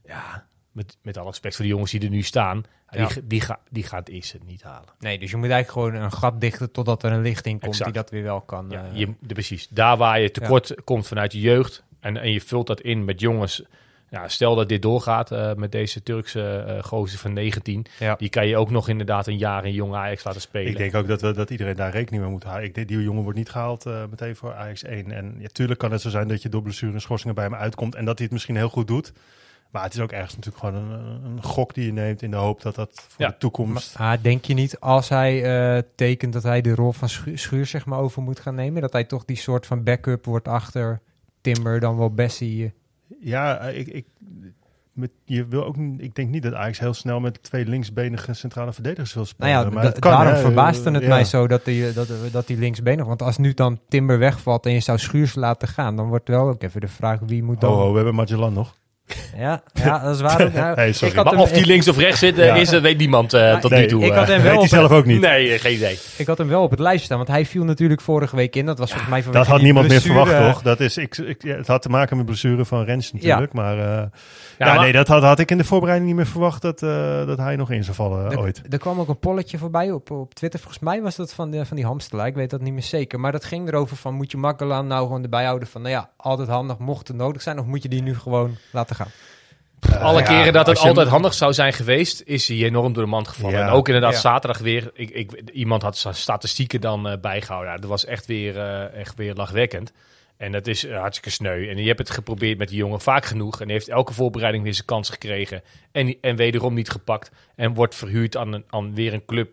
[0.05, 3.07] ja, met, met alle respect voor de jongens die er nu staan, Ja.
[3.07, 4.89] die, die, ga, die gaat het eerste niet halen.
[4.99, 7.93] Nee, dus je moet eigenlijk gewoon een gat dichten totdat er een lichting komt Exact.
[7.93, 8.65] die dat weer wel kan.
[8.69, 9.67] Ja, eh, je, de, precies.
[9.67, 13.19] Daar waar je tekort komt vanuit je jeugd en, en je vult dat in met
[13.19, 13.63] jongens.
[14.09, 17.85] Ja, stel dat dit doorgaat eh, met deze Turkse eh gozer van 19.
[17.99, 18.15] Ja.
[18.15, 20.71] Die kan je ook nog inderdaad een jaar in jong Ajax laten spelen.
[20.71, 22.65] Ik denk ook dat, we, dat iedereen daar rekening mee moet houden.
[22.65, 25.11] Ik denk, die jongen wordt niet gehaald eh, meteen voor Ajax 1.
[25.11, 27.55] En ja, tuurlijk kan het zo zijn dat je door blessure en schorsingen bij hem
[27.55, 27.95] uitkomt.
[27.95, 29.13] En dat hij het misschien heel goed doet.
[29.71, 32.37] Maar het is ook ergens natuurlijk gewoon een, een gok die je neemt in de
[32.37, 33.27] hoop dat dat voor Ja.
[33.27, 33.99] de toekomst...
[33.99, 35.43] Maar ah, denk je niet als hij
[35.75, 38.81] eh, tekent dat hij de rol van Schu- Schuur zeg maar over moet gaan nemen?
[38.81, 41.01] Dat hij toch die soort van backup wordt achter
[41.41, 42.63] Timber, dan wel Bessie.
[42.65, 42.69] eh.
[43.21, 44.05] Ja, eh, ik, ik,
[44.93, 48.73] met, je wil ook, ik denk niet dat Ajax heel snel met twee linksbenige centrale
[48.73, 49.51] verdedigers wil spelen.
[49.53, 50.39] Nou ja, maar kan, daarom hè.
[50.39, 51.09] verbaasde het Ja.
[51.09, 53.05] mij zo dat hij dat, dat die linksbenig...
[53.05, 55.95] Want als nu dan Timber wegvalt en je zou Schuurs laten gaan...
[55.95, 57.71] dan wordt wel ook even de vraag wie moet dan...
[57.73, 58.79] Oh, oh, we hebben Magellan nog.
[59.37, 60.51] Ja, ja, dat is waar.
[60.53, 61.09] Nou, Hey, sorry.
[61.09, 62.55] ik had maar hem- of die links of rechts zit, eh, Ja.
[62.55, 64.03] is, dat weet niemand eh, tot Nee, nu toe.
[64.03, 64.17] ik eh.
[64.17, 65.19] had hem Weet wel hij op, zelf ook niet.
[65.21, 65.99] Nee, geen idee.
[66.17, 68.65] ik had hem wel op het lijstje staan, want hij viel natuurlijk vorige week in.
[68.65, 70.61] Dat was volgens mij Dat had niemand meer verwacht, toch?
[70.61, 73.53] Dat is, ik, ik, het had te maken met blessure van Rens natuurlijk.
[73.53, 74.09] Maar, ja,
[74.57, 76.79] maar- nee, dat had, had ik in de voorbereiding niet meer verwacht dat,
[77.27, 78.61] dat hij nog in zou vallen ooit.
[78.69, 80.59] er kwam ook een polletje voorbij op, op Twitter.
[80.59, 82.27] Volgens mij was dat van, de, van die hamsterlaar.
[82.27, 83.19] Ik weet dat niet meer zeker.
[83.19, 86.09] Maar dat ging erover van, moet je Makkelaan nou gewoon erbij houden van, nou ja,
[86.17, 87.59] altijd handig mocht het nodig zijn.
[87.59, 89.00] Of moet je die nu gewoon laten gaan?
[89.99, 93.09] Alle ja, keren dat het altijd handig zou zijn geweest, is hij enorm door de
[93.09, 93.59] mand gevallen.
[93.59, 93.67] Ja.
[93.67, 94.19] En ook inderdaad Ja.
[94.19, 94.91] zaterdag weer.
[94.93, 97.81] Ik, ik, iemand had statistieken dan eh, bijgehouden.
[97.81, 99.91] Dat was echt weer, eh, echt weer lachwekkend.
[100.37, 101.69] En dat is eh, hartstikke sneu.
[101.69, 103.61] En je hebt het geprobeerd met die jongen vaak genoeg.
[103.61, 105.63] En heeft elke voorbereiding weer zijn kans gekregen.
[105.91, 107.31] En, en wederom niet gepakt.
[107.55, 109.49] En wordt verhuurd aan, een, aan weer een club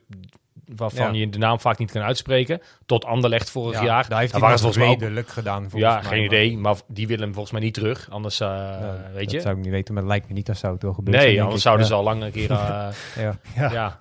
[0.77, 1.21] waarvan Ja.
[1.21, 2.61] je de naam vaak niet kan uitspreken.
[2.87, 4.09] Tot Anderlecht vorig Ja, jaar.
[4.09, 5.61] Daar heeft Daar hij waren het ze volgens mij redelijk gedaan.
[5.71, 6.59] volgens ja, mij, geen maar- idee.
[6.59, 8.11] Maar die willen hem volgens mij niet terug.
[8.11, 8.79] Anders, eh,
[9.15, 9.41] weet dat je.
[9.41, 11.25] zou ik niet weten, maar het lijkt me niet dat zou het wel gebeuren.
[11.25, 12.51] Nee, anders zouden ze al lang een keer...
[12.51, 13.39] eh, Ja.
[13.57, 13.73] Ja.
[13.73, 13.97] ja.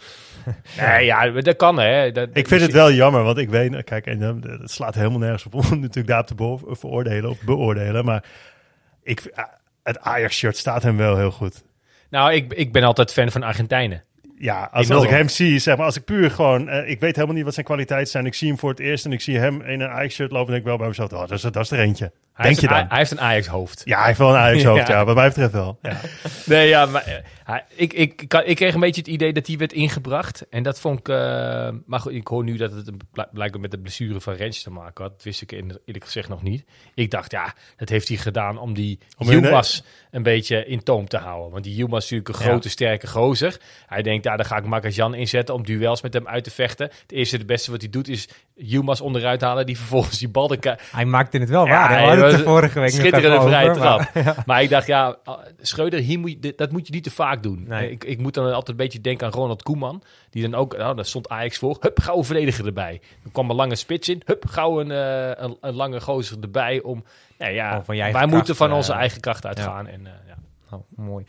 [0.78, 2.12] Nee, ja, dat kan hè.
[2.12, 5.20] Dat, Ik vind het wel jammer, want ik weet, kijk, en eh, het slaat helemaal
[5.20, 8.06] nergens op om natuurlijk daar te veroordelen of beoordelen.
[8.06, 8.24] Maar
[9.04, 9.32] ik,
[9.84, 11.64] het Ajax-shirt staat hem wel heel goed.
[12.10, 14.04] Nou, ik, ik ben altijd fan van Argentijnen.
[14.40, 17.16] Ja, als, als ik hem zie, zeg maar, als ik puur gewoon, eh, ik weet
[17.16, 18.26] helemaal niet wat zijn kwaliteiten zijn.
[18.26, 20.52] Ik zie hem voor het eerst en ik zie hem in een Ajax-shirt lopen en
[20.54, 22.12] denk ik wel bij mezelf, oh, dat, is, dat is er eentje.
[22.38, 22.90] Hij Denk heeft je een, dan?
[22.90, 23.82] Hij heeft een Ajax-hoofd.
[23.86, 24.94] Ja, hij heeft wel een Ajax-hoofd, Ja.
[24.96, 25.06] ja.
[25.06, 25.80] wat mij betreft wel.
[25.82, 25.98] Ja.
[26.46, 29.48] Nee, ja, maar eh, hij- ik, ik, ik, ik kreeg een beetje het idee dat
[29.48, 30.46] hij werd ingebracht.
[30.50, 31.10] En dat vond ik...
[31.10, 32.92] eh, maar goed, ik hoor nu dat het
[33.32, 35.14] blijkbaar met de blessure van Rens te maken had.
[35.14, 36.66] Dat wist ik in- eerlijk gezegd nog niet.
[36.96, 41.18] Ik dacht, ja, dat heeft hij gedaan om die Yilmaz een beetje in toom te
[41.18, 41.52] houden.
[41.52, 42.50] Want die Yilmaz is natuurlijk een Ja.
[42.52, 43.58] grote, sterke gozer.
[43.88, 46.86] Hij denkt, ja, daar ga ik Makajan inzetten om duels met hem uit te vechten.
[47.02, 49.66] Het eerste, het beste wat hij doet is Yilmaz onderuit halen.
[49.66, 51.90] Die vervolgens die bal de Hij maakte het wel Ja, waar.
[52.00, 52.27] hè?
[52.32, 54.36] Het er vorige week schitterende vrije maar- trap.
[54.46, 55.18] Maar ik dacht, ja,
[55.62, 57.66] Schreuder, hier moet je, dat moet je niet te vaak doen.
[57.68, 57.92] Nee.
[57.92, 60.04] Ik, ik moet dan altijd een beetje denken aan Ronald Koeman.
[60.30, 61.78] Die dan ook, nou, daar stond Ajax voor.
[61.80, 63.02] Hup, gauw een verdediger erbij.
[63.24, 64.22] Dan kwam een lange spits in.
[64.26, 66.82] Hup, gauw een, eh, een, een lange gozer erbij.
[66.82, 67.04] Om,
[67.38, 69.88] nou ja, wij moeten van onze eh, eigen kracht uitgaan.
[69.88, 70.36] En, eh, ja.
[70.70, 71.26] Nou, mooi.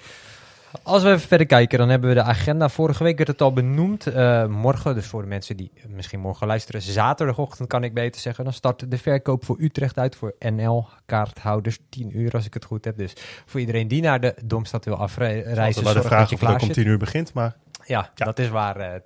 [0.83, 2.69] Als we even verder kijken, dan hebben we de agenda.
[2.69, 4.07] Vorige week werd het al benoemd.
[4.07, 8.45] Eh, morgen, dus voor de mensen die misschien morgen luisteren, zaterdagochtend kan ik beter zeggen.
[8.45, 11.79] Dan start de verkoop voor Utrecht uit voor NL-kaarthouders.
[11.89, 12.99] 10 uur als ik het goed heb.
[12.99, 13.13] Dus
[13.47, 16.61] voor iedereen die naar de Domstad wil afreizen, Altijd maar de vraag of het ook
[16.61, 16.75] om zit.
[16.75, 17.57] tien uur begint, maar
[17.89, 18.25] Ja, Ja.
[18.25, 18.77] dat is waar.
[18.81, 19.01] eh,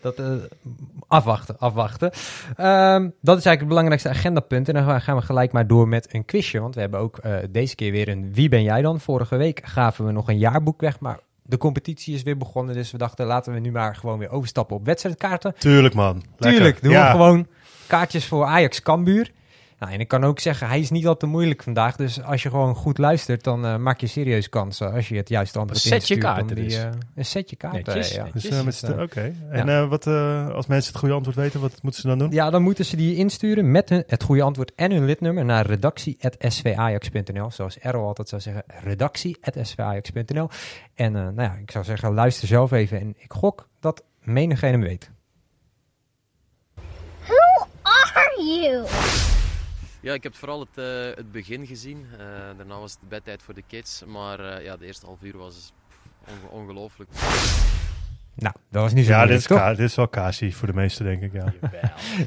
[0.00, 0.26] dat, eh,
[1.08, 2.10] afwachten, afwachten.
[2.56, 4.68] Ehm, dat is eigenlijk het belangrijkste agendapunt.
[4.68, 6.60] En dan gaan we gelijk maar door met een quizje.
[6.60, 9.00] Want we hebben ook eh, deze keer weer een Wie ben jij dan?
[9.00, 11.00] Vorige week gaven we nog een jaarboek weg.
[11.00, 12.74] Maar de competitie is weer begonnen.
[12.74, 15.54] Dus we dachten, laten we nu maar gewoon weer overstappen op wedstrijdkaarten.
[15.58, 16.14] tuurlijk man.
[16.14, 16.50] Lekker.
[16.50, 17.04] Tuurlijk, doen ja.
[17.04, 17.46] we gewoon
[17.86, 19.32] kaartjes voor Ajax Cambuur.
[19.78, 21.96] Nou, en ik kan ook zeggen, hij is niet al te moeilijk vandaag.
[21.96, 25.28] Dus als je gewoon goed luistert, dan eh, maak je serieus kansen als je het
[25.28, 26.76] juiste antwoord Een setje instuurt om kaarten die, dus.
[26.76, 28.24] eh, een setje kaarten, Netjes, ja.
[28.24, 28.42] netjes.
[28.42, 29.34] Dus, eh, met Dus, Oké.
[29.50, 32.18] eh, En eh, wat, eh, als mensen het goede antwoord weten, wat moeten ze dan
[32.18, 32.30] doen?
[32.30, 35.66] Ja, dan moeten ze die insturen met hun, het goede antwoord en hun lidnummer naar
[35.66, 37.50] redactie.svajax.nl.
[37.50, 40.48] Zoals Errol altijd zou zeggen, redactie.svajax.nl.
[40.94, 43.00] En eh, nou ja, ik zou zeggen, luister zelf even.
[43.00, 45.10] En ik gok dat menigeen hem weet.
[47.26, 48.86] Who are you?
[50.00, 50.84] Ja, ik heb vooral het, eh,
[51.16, 52.06] het begin gezien.
[52.18, 52.26] Eh,
[52.56, 54.02] daarna was het bedtijd voor de kids.
[54.06, 55.72] Maar eh, ja, de eerste half uur was
[56.28, 57.10] onge- ongelooflijk.
[58.34, 59.68] Nou, dat was niet zo Ja, dit is, toch?
[59.68, 61.32] dit is wel Kasi voor de meesten, denk ik.
[61.32, 61.52] Ja.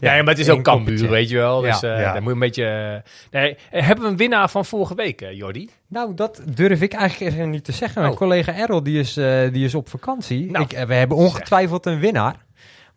[0.01, 1.07] Ja, maar het is ook koppeltje.
[1.07, 1.61] weet je wel.
[1.61, 1.95] Dus Ja.
[1.95, 2.13] eh, Ja.
[2.13, 3.03] dan moet je een beetje...
[3.31, 5.69] nee, hebben we een winnaar van vorige week, Jordi?
[5.87, 8.01] Nou, dat durf ik eigenlijk even niet te zeggen.
[8.01, 8.19] Mijn Oh.
[8.19, 10.51] collega Errol, die is, eh, die is op vakantie.
[10.51, 12.35] Nou, ik, we hebben ongetwijfeld een winnaar.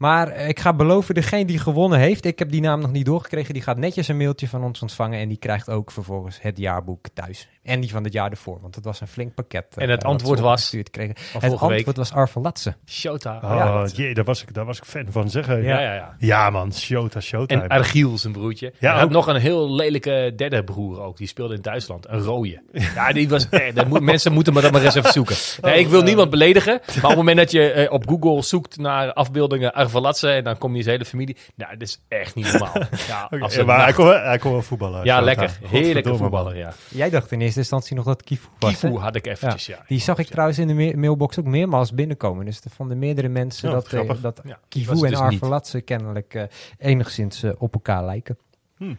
[0.05, 3.05] Maar eh, ik ga beloven, degene die gewonnen heeft, ik heb die naam nog niet
[3.05, 6.59] doorgekregen, die gaat netjes een mailtje van ons ontvangen en die krijgt ook vervolgens het
[6.59, 7.49] jaarboek thuis.
[7.63, 9.67] En die van het jaar ervoor, want het was een flink pakket.
[9.77, 10.71] eh, En het dat antwoord was?
[10.71, 11.19] Het week?
[11.43, 12.75] antwoord was Arvelatse.
[12.87, 13.37] Shota.
[13.37, 13.87] Oh, ja.
[13.95, 15.47] jee, daar was, ik, daar was ik fan van, zeg.
[15.47, 15.95] Ja, Ja, ja.
[15.95, 16.51] ja, ja.
[16.51, 17.55] man, Shota, Shota.
[17.55, 18.73] En Argiel, zijn broertje.
[18.79, 19.11] Ja, hij had ook.
[19.11, 21.17] nog een heel lelijke derde broer ook.
[21.17, 22.09] Die speelde in Duitsland.
[22.09, 22.63] Een rode.
[22.95, 23.49] Ja, die was...
[23.49, 25.37] Eh, dat moet, mensen moeten me dat maar eens even zoeken.
[25.61, 26.81] Nee, ik wil niemand beledigen.
[26.87, 30.29] Maar op het moment dat je eh, op Google zoekt naar afbeeldingen Arvelatse...
[30.31, 31.37] en dan komt die hele familie...
[31.55, 32.73] Nou, dat is echt niet normaal.
[33.07, 35.05] Ja, een maar hij kon, wel- hij kon wel voetballen.
[35.05, 35.59] Ja, lekker.
[35.63, 36.73] Heerlijke voetballer, ja.
[36.89, 38.71] Jij dacht in eerste instantie nog dat Kifu was.
[38.71, 38.99] Kifu hè?
[38.99, 39.85] had ik eventjes, ja.
[39.87, 42.45] Die zag ik trouwens in de ma- mailbox ook meermaals binnenkomen.
[42.45, 45.19] Dus er vonden meerdere mensen Ja, dat, eh, dat Kivu en dus niet.
[45.19, 46.43] Arvelatse kennelijk eh,
[46.79, 48.39] enigszins eh, op elkaar lijken.
[48.77, 48.95] Hm.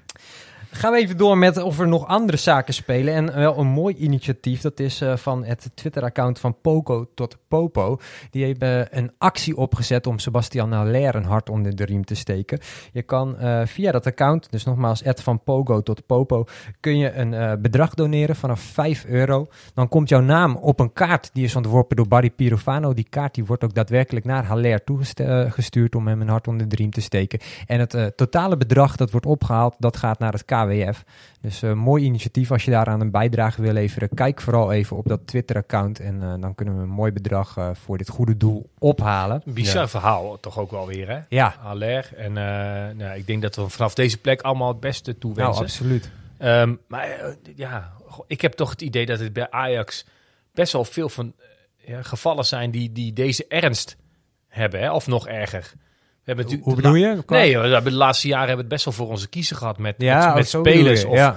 [0.72, 3.14] Gaan we even door met of er nog andere zaken spelen.
[3.14, 4.62] En wel een mooi initiatief.
[4.62, 8.00] Dat is eh, van het Twitter-account van Poco tot Popo.
[8.30, 12.60] Die hebben een actie opgezet om Sebastian Haller een hart onder de riem te steken.
[12.92, 16.46] Je kan eh, via dat account, dus nogmaals, van Pogo tot Popo,
[16.80, 19.48] kun je een eh, bedrag doneren vanaf 5 euro.
[19.74, 22.94] Dan komt jouw naam op een kaart die is ontworpen door Barry Pirofano.
[22.94, 26.76] Die kaart die wordt ook daadwerkelijk naar Haller toegestuurd om hem een hart onder de
[26.76, 27.40] riem te steken.
[27.66, 31.04] En het eh, totale bedrag dat wordt opgehaald, dat gaat naar het KWF.
[31.42, 34.10] Dus een mooi initiatief als je daaraan een bijdrage wil leveren.
[34.14, 37.70] Kijk vooral even op dat Twitter-account en eh, dan kunnen we een mooi bedrag eh,
[37.74, 39.42] voor dit goede doel ophalen.
[39.46, 41.20] Een bizar verhaal toch ook wel weer, hè?
[41.30, 42.10] Ja, Haller.
[42.16, 45.64] En eh, nou, ik denk dat we vanaf deze plek allemaal het beste nou toewensen.
[45.64, 46.10] absoluut.
[46.38, 47.92] Ehm, maar ja,
[48.28, 50.06] ik heb toch het idee dat het bij Ajax
[50.54, 51.34] best wel veel van
[51.78, 53.98] ja, gevallen zijn die, die deze ernst
[54.48, 54.92] hebben, hè?
[54.92, 55.74] of nog erger.
[56.62, 57.24] Hoe bedoel je?
[57.28, 59.78] Nee, we hebben de laatste jaren hebben we het best wel voor onze kiezen gehad
[59.78, 61.36] met, Ja, met, spelers je, of ja.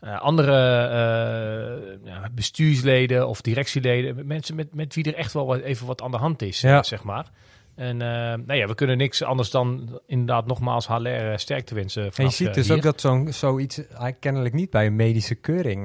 [0.00, 4.26] eh, andere eh, ja, bestuursleden of directieleden.
[4.26, 6.82] Mensen met, met wie er echt wel wat, even wat aan de hand is, Ja.
[6.82, 7.26] zeg maar.
[7.74, 8.08] En eh,
[8.46, 12.10] nou ja, we kunnen niks anders dan inderdaad nogmaals Haller eh, sterkte wensen.
[12.14, 12.76] En je ziet dus hier.
[12.76, 13.80] ook dat zo'n zoiets
[14.20, 15.84] kennelijk niet bij een medische keuring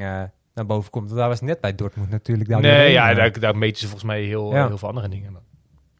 [0.53, 1.05] naar boven komt.
[1.05, 2.49] Want daar was net bij Dortmund natuurlijk.
[2.49, 5.37] daar Nee, ja, daar, daar meten ze volgens mij heel, heel veel andere dingen.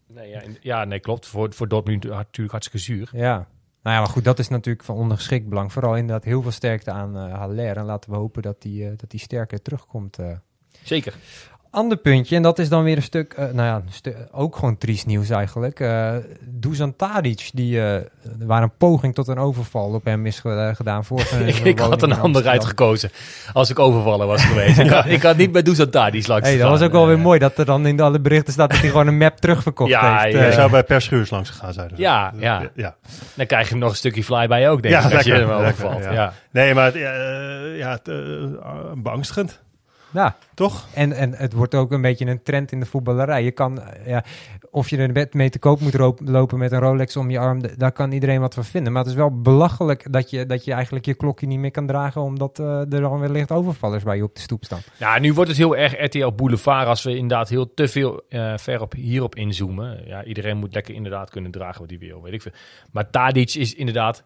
[0.07, 1.25] Nee, ja, in- ja, nee, klopt.
[1.27, 3.09] Voor, voor Dortmund natuurlijk hartstikke zuur.
[3.13, 3.35] Ja.
[3.83, 5.71] Nou ja, maar goed, dat is natuurlijk van ondergeschikt belang.
[5.71, 7.77] Vooral inderdaad heel veel sterkte aan eh Haller.
[7.77, 10.17] En laten we hopen dat die, eh, dat die sterker terugkomt.
[10.19, 10.31] eh.
[10.83, 11.13] Zeker.
[11.77, 14.55] Ander puntje, en dat is dan weer een stuk, eh, nou ja, een stu- ook
[14.55, 15.79] gewoon triest nieuws eigenlijk.
[15.79, 16.11] Eh
[16.45, 18.01] Dusan Tadic, die, eh,
[18.39, 21.05] waar een poging tot een overval op hem is ge- eh, gedaan.
[21.05, 23.09] Vorige ik, ik had een ander uitgekozen
[23.53, 24.77] als ik overvallen was geweest.
[24.85, 27.15] ik, had, ik had niet bij Dusan Tadic langs Hey, dat was ook wel weer
[27.17, 29.89] Eh, mooi dat er dan in alle berichten staat dat hij gewoon een map terugverkocht
[29.89, 30.33] Ja, heeft.
[30.35, 30.55] ja, Hij eh.
[30.55, 31.87] zou bij Per Schuurs langs gegaan zijn.
[31.87, 31.97] dus.
[31.97, 32.69] Ja, ja.
[32.75, 32.95] ja.
[33.33, 35.49] Dan krijg je hem nog een stukje flyby ook, denk Ja, ik, als je lekker,
[35.49, 36.03] hem lekker, overvalt.
[36.03, 36.11] ja.
[36.21, 36.33] Ja.
[36.51, 38.13] Nee, maar eh, ja, eh,
[38.95, 39.59] beangstigend.
[40.13, 40.87] Ja, Toch?
[40.93, 43.43] en, en het wordt ook een beetje een trend in de voetballerij.
[43.43, 44.23] Je kan, eh, ja,
[44.71, 47.61] of je er bed mee te koop moet lopen met een Rolex om je arm,
[47.77, 48.93] daar kan iedereen wat van vinden.
[48.93, 51.87] Maar het is wel belachelijk dat je, dat je eigenlijk je klokje niet meer kan
[51.87, 54.81] dragen, omdat eh, er dan wellicht overvallers bij je op de stoep staan.
[54.97, 58.57] Ja, nu wordt het heel erg RTL Boulevard als we inderdaad heel te veel eh,
[58.57, 60.01] ver op, hierop inzoomen.
[60.05, 62.51] Ja, iedereen moet lekker inderdaad kunnen dragen wat hij wil, weet ik veel.
[62.91, 64.23] Maar Tadic is inderdaad,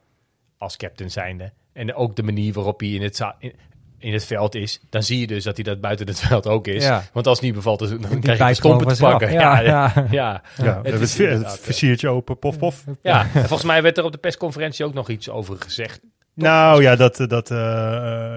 [0.58, 3.54] als captain zijnde, en ook de manier waarop hij in het, in,
[4.02, 6.68] in het veld is, dan zie je dus dat hij dat buiten het veld ook
[6.68, 6.84] is.
[6.84, 7.04] Ja.
[7.14, 9.32] Want als het niet bevalt, dan dan krijg je de bijt stompen te pakken.
[9.32, 9.94] Ja, Ja, ja.
[9.96, 10.08] ja.
[10.12, 10.42] ja.
[10.58, 12.84] Ja, Het het, is het, eh, versiertje open, pof, pof.
[13.02, 16.00] Ja, en volgens mij werd er op de persconferentie ook nog iets over gezegd.
[16.34, 18.32] Nou ja, dat, dat eh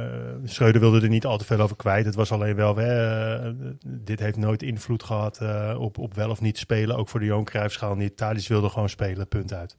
[0.44, 2.04] Schreuder wilde er niet al te veel over kwijt.
[2.04, 3.50] Het was alleen wel, eh,
[3.86, 6.96] dit heeft nooit invloed gehad eh, op, op wel of niet spelen.
[6.96, 8.16] Ook voor de Johan Cruijffschaal niet.
[8.16, 9.76] Thalys wilde gewoon spelen, punt uit.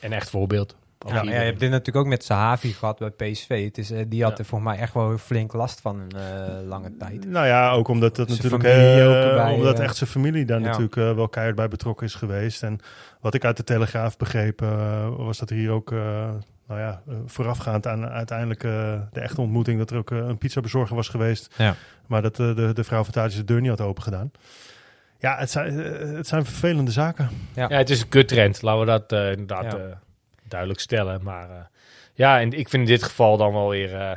[0.00, 0.76] Een echt voorbeeld.
[1.06, 3.64] Ja, ja, je hebt dit natuurlijk ook met Sahavi gehad bij PSV.
[3.64, 4.38] Het is, eh, die had Ja.
[4.38, 7.28] er volgens mij echt wel flink last van een eh, lange tijd.
[7.28, 10.44] Nou ja, ook omdat dat Zijn natuurlijk familie eh, ook erbij, omdat echt zijn familie
[10.44, 10.66] daar Ja.
[10.66, 12.62] natuurlijk wel keihard bij betrokken is geweest.
[12.62, 12.78] En
[13.20, 14.60] wat ik uit de Telegraaf begreep,
[15.16, 16.30] was dat er hier ook eh,
[16.68, 21.54] nou ja, voorafgaand aan uiteindelijk de echte ontmoeting, dat er ook een pizzabezorger was geweest.
[21.58, 21.74] Ja.
[22.06, 24.30] Maar dat eh, de, de vrouw van Tadic de deur niet had open gedaan.
[25.18, 25.74] Ja, het zijn,
[26.16, 27.28] het zijn vervelende zaken.
[27.54, 28.62] Ja, het is een kuttrend.
[28.62, 30.00] Laten we dat inderdaad Ja.
[30.52, 31.20] Eh, duidelijk stellen.
[31.22, 31.56] Maar eh,
[32.14, 34.10] ja, en ik vind in dit geval dan wel weer eh,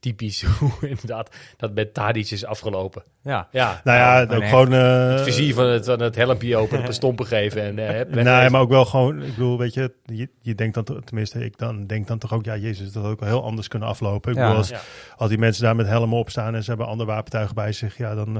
[0.00, 3.02] typisch hoe inderdaad dat met Tadic is afgelopen.
[3.22, 3.48] Ja.
[3.50, 4.48] Ja, Nou ja, ook nee.
[4.48, 4.72] gewoon...
[4.72, 7.62] eh, het vizier van het, van het helmpje open, op een stompen geven.
[7.62, 8.52] En, eh, Nee, wegwezen.
[8.52, 11.86] maar ook wel gewoon, ik bedoel, weet je, je, je denkt dan, tenminste, ik dan
[11.86, 14.30] denk dan toch ook, ja, jezus, dat had ook wel heel anders kunnen aflopen.
[14.32, 14.42] Ik Ja.
[14.42, 14.80] bedoel, als, Ja.
[15.16, 17.96] als die mensen daar met helmen op staan en ze hebben andere wapentuigen bij zich,
[17.96, 18.38] ja, dan,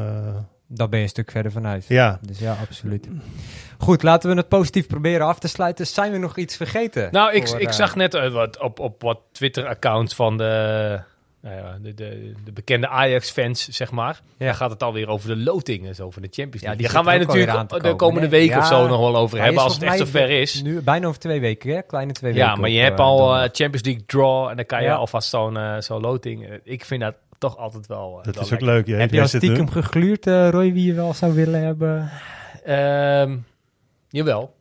[0.72, 1.84] eh, Dat ben je een stuk verder vanuit.
[1.88, 2.18] ja.
[2.26, 3.08] Dus ja, absoluut.
[3.78, 5.86] Goed, laten we het positief proberen af te sluiten.
[5.86, 7.08] Zijn we nog iets vergeten?
[7.12, 11.00] Nou, ik, Voor, ik eh, zag net eh, wat op, op wat Twitter-accounts van de,
[11.42, 14.20] nou ja, de, de, de bekende Ajax-fans, zeg maar.
[14.38, 14.46] Ja.
[14.46, 16.76] Dan gaat het alweer over de loting en zo van de Champions Ja, League.
[16.76, 18.58] die Daar gaan wij natuurlijk aan de komen, komende week Ja.
[18.58, 20.62] of zo nog wel over hebben, als het echt zover is.
[20.62, 21.82] Nu bijna over twee weken, hè?
[21.82, 22.60] Kleine twee Ja, weken.
[22.60, 23.40] maar je op, hebt eh, al eh.
[23.42, 24.94] Champions League draw en dan kan je Ja.
[24.94, 26.48] alvast zo'n eh, zo'n loting.
[26.48, 28.18] Eh, Ik vind dat toch altijd wel.
[28.18, 28.68] eh, Dat wel is ook lekker.
[28.76, 28.86] leuk.
[28.86, 32.10] Je, Heb je al stiekem gegluurd, eh, Roy, wie je wel zou willen hebben?
[32.64, 33.36] Ehm,
[34.08, 34.54] jawel.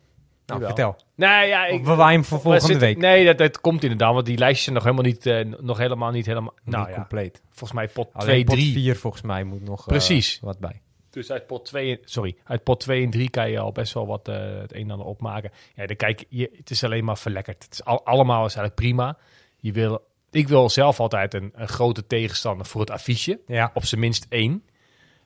[0.46, 0.68] Nou, Jawel.
[0.68, 0.96] vertel.
[1.16, 2.98] Nee, ja, ik, bewaar je hem voor we volgende zitten- week?
[2.98, 6.12] Nee, dat, dat komt inderdaad, want die lijstjes zijn nog helemaal niet, eh, nog helemaal
[6.12, 6.54] niet helemaal.
[6.64, 7.42] Nou Niet ja, compleet.
[7.50, 8.74] volgens mij pot Alleen 2, pot 3.
[8.74, 10.40] 4 volgens mij moet nog eh, Precies.
[10.42, 10.82] wat bij.
[11.10, 14.08] Dus uit pot 2, sorry, uit pot 2 en 3 kan je al best wel
[14.08, 15.52] wat het een en ander opmaken.
[15.76, 17.64] Ja, dan kijk je, het is alleen maar verlekkerd.
[17.64, 19.18] Het is al, allemaal is eigenlijk prima.
[19.58, 20.02] Je wil,
[20.32, 23.40] ik wil zelf altijd een, een grote tegenstander voor het affiche.
[23.48, 23.72] Ja.
[23.74, 24.64] Op zijn minst één.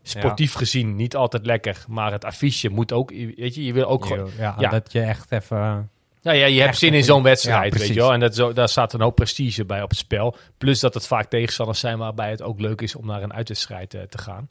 [0.02, 4.06] Sportief gezien niet altijd lekker, maar het affiche moet ook, weet je, je wil ook
[4.06, 4.30] gewoon...
[4.38, 4.70] Ja, Ja.
[4.70, 5.90] dat je echt even...
[6.22, 8.14] Nou ja, je hebt zin in zo'n Ja, wedstrijd, weet je wel.
[8.14, 10.36] En dat, zo, daar staat een hoop prestige bij op het spel.
[10.58, 13.94] Plus dat het vaak tegenstanders zijn waarbij het ook leuk is om naar een uitwedstrijd
[13.94, 14.46] eh, te gaan.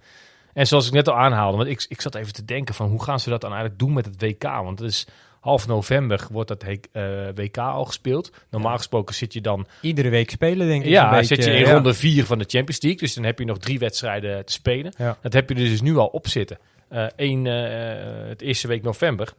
[0.53, 3.03] En zoals ik net al aanhaalde, want ik, ik zat even te denken van hoe
[3.03, 4.43] gaan ze dat dan eigenlijk doen met het WK?
[4.43, 5.07] Want het is
[5.45, 8.31] half november wordt dat he- eh, WK al gespeeld.
[8.51, 10.89] Normaal gesproken zit je dan Iedere week spelen, denk ik.
[10.91, 11.73] ja, een beetje, zit je in ja.
[11.73, 13.01] ronde 4 van de Champions League.
[13.01, 14.93] Dus dan heb je nog drie wedstrijden te spelen.
[14.99, 15.17] Ja.
[15.23, 16.59] Dat heb je dus nu al op zitten.
[16.89, 19.33] Eh één, eh, het eerste week november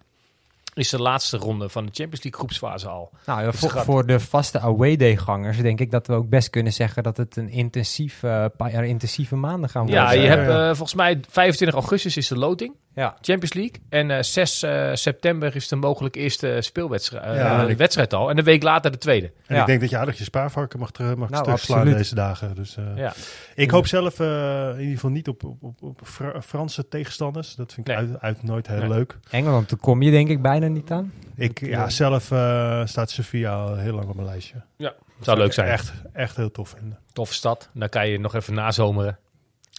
[0.74, 3.10] is de laatste ronde van de Champions League groepsfase al.
[3.26, 6.50] Nou, ja, Dus voor, de vaste away day gangers denk ik dat we ook best
[6.50, 10.02] kunnen zeggen dat het een intensief, eh, paar jaar intensieve maanden gaan worden.
[10.04, 13.16] Ja, je hebt eh, volgens mij 25 augustus is de loting, Ja.
[13.22, 13.74] Champions League.
[13.90, 18.30] En eh 6 eh, september is de mogelijk eerste speelwedstrijd eh, Ja, wedstrijd al.
[18.30, 19.32] En een week later de tweede.
[19.48, 19.62] En Ja.
[19.62, 21.98] ik denk dat je aardig je spaarvarken mag, mag Nou, stuk slaan absoluut.
[21.98, 22.56] deze dagen.
[22.56, 23.14] Dus, eh, Ja.
[23.56, 24.28] Ik hoop zelf eh,
[24.74, 27.56] in ieder geval niet op, op, op, op Fra- Franse tegenstanders.
[27.56, 28.08] Dat vind ik Nee.
[28.10, 28.90] uit, uit nooit heel Nee.
[28.90, 29.18] leuk.
[29.30, 31.14] Engeland, daar kom je denk ik bijna niet aan.
[31.36, 34.56] Ik, ja, zelf eh, staat Sevilla al heel lang op mijn lijstje.
[34.78, 35.68] Ja, zou leuk zijn.
[35.68, 37.00] Echt, echt heel tof vinden.
[37.14, 37.70] Toffe stad.
[37.74, 39.18] Dan kan je nog even nazomeren.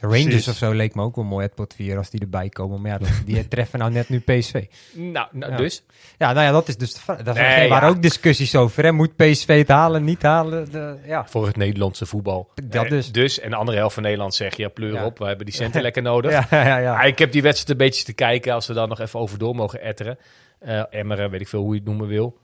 [0.00, 0.48] Rangers Precies.
[0.48, 2.80] of zo leek me ook wel mooi, het pot 4, als die erbij komen.
[2.80, 4.64] Maar ja, dat- die treffen nou net nu PSV.
[4.92, 5.58] Nou, nou Ja.
[5.58, 5.82] dus.
[6.18, 7.22] Ja, nou ja, dat is dus de.
[7.22, 7.94] Daar Nee, waren ja.
[7.94, 8.84] ook discussies over.
[8.84, 8.92] Hè?
[8.92, 10.70] Moet PSV het halen, niet halen?
[10.72, 12.50] De, ja, Voor het Nederlandse voetbal.
[12.64, 13.12] Dat dus.
[13.12, 15.04] Dus, en de andere helft van Nederland zeg je, ja, pleur Ja.
[15.06, 15.18] op.
[15.18, 16.30] We hebben die centen lekker nodig.
[16.50, 17.00] ja, ja, ja.
[17.00, 19.38] Ah, ik heb die wedstrijd een beetje te kijken, als we dan nog even over
[19.38, 20.18] door mogen etteren.
[20.58, 22.38] Eh Emmeren, weet ik veel hoe je het noemen wil.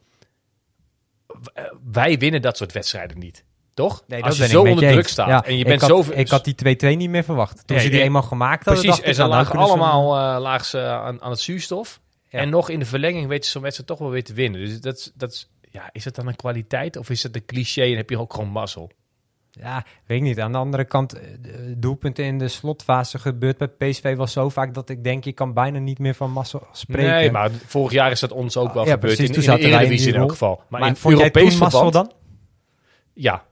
[1.26, 3.44] W- eh, wij winnen dat soort wedstrijden niet.
[3.74, 4.02] Toch?
[4.06, 6.04] Nee, als dat je zo onder je druk staat Ja, en je ik bent had,
[6.04, 6.12] zo...
[6.12, 7.66] Ik had die 2-2 niet meer verwacht.
[7.66, 10.34] Toen Ja, ze die eenmaal gemaakt hadden, Precies, dacht en ik, ze nou, lagen allemaal
[10.34, 12.00] eh, lagen ze aan, aan het zuurstof.
[12.28, 12.38] Ja.
[12.38, 14.60] En nog in de verlenging weten ze zo'n wedstrijd toch wel weer te winnen.
[14.60, 17.44] Dus dat, is- dat is, ja, is het dan een kwaliteit of is het een
[17.44, 18.90] cliché en heb je ook gewoon mazzel?
[19.50, 20.40] Ja, weet ik niet.
[20.40, 21.20] Aan de andere kant, eh,
[21.76, 25.52] doelpunten in de slotfase gebeurt bij PSV wel zo vaak dat ik denk, je kan
[25.52, 27.10] bijna niet meer van massa spreken.
[27.10, 29.14] Nee, maar vorig jaar is dat ons ook wel Ja, gebeurd.
[29.16, 30.62] precies, in, toen in de in Eredivisie die in elk geval.
[30.68, 31.92] Maar, Maar in Europees verband...
[31.92, 32.12] dan?
[33.14, 33.44] Ja.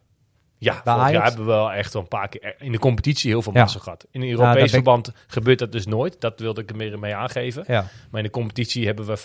[0.62, 1.28] Ja, Bij vorig jaar Ajax?
[1.28, 3.60] hebben we wel echt wel een paar keer in de competitie heel veel Ja.
[3.60, 4.06] mazzel gehad.
[4.10, 6.20] In een Europees ik- verband gebeurt dat dus nooit.
[6.20, 7.64] Dat wilde ik er meer mee aangeven.
[7.66, 7.86] Ja.
[8.10, 9.16] Maar in de competitie hebben we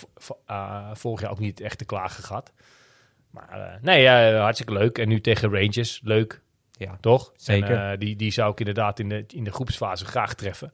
[0.46, 2.52] ah, vorig jaar ook niet echt te klagen gehad.
[3.30, 4.98] Maar eh, nee, ja, hartstikke leuk.
[4.98, 6.40] En nu tegen Rangers, leuk.
[6.78, 7.32] Ja, Toch?
[7.36, 7.76] zeker.
[7.76, 10.72] En, eh, die, die zou ik inderdaad in de, in de groepsfase graag treffen.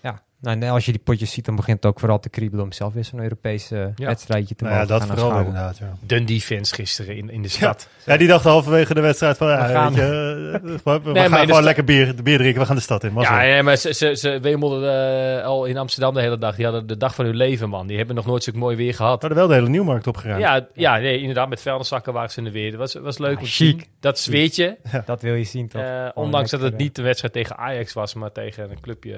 [0.00, 2.72] Ja, nou, als je die potjes ziet, dan begint het ook vooral te kriebelen om
[2.72, 4.06] zelf weer zo'n Europese Ja.
[4.06, 5.46] wedstrijdje te Nou ja, dat gaan vooral aanschouwen.
[5.54, 5.78] inderdaad.
[5.78, 6.06] Ja.
[6.06, 7.88] Dundee fans gisteren in, in de stad.
[8.06, 9.94] Ja, die dachten halverwege de wedstrijd van, ja, We gaan.
[9.94, 13.04] weet je, eh, we, gaan gewoon stad- lekker bier, bier drinken, we gaan de stad
[13.04, 13.12] in.
[13.18, 16.56] Ja, ja, maar ze, ze, ze wemelden eh, al in Amsterdam de hele dag.
[16.56, 17.86] Die hadden de dag van hun leven, man.
[17.86, 19.14] Die hebben nog nooit zo mooi weer gehad.
[19.22, 20.40] We hadden wel de hele nieuwmarkt opgeruimd.
[20.42, 21.48] Ja, ja nee, inderdaad.
[21.48, 22.70] Met vuilniszakken waren ze in de weer.
[22.70, 23.68] Dat was, was leuk Ja, om te chic.
[23.80, 23.84] zien.
[24.00, 24.78] Dat zweertje.
[25.06, 25.82] Dat wil je zien, toch?
[25.82, 29.16] eh, ondanks dat het niet de wedstrijd tegen Ajax was, maar tegen een clubje.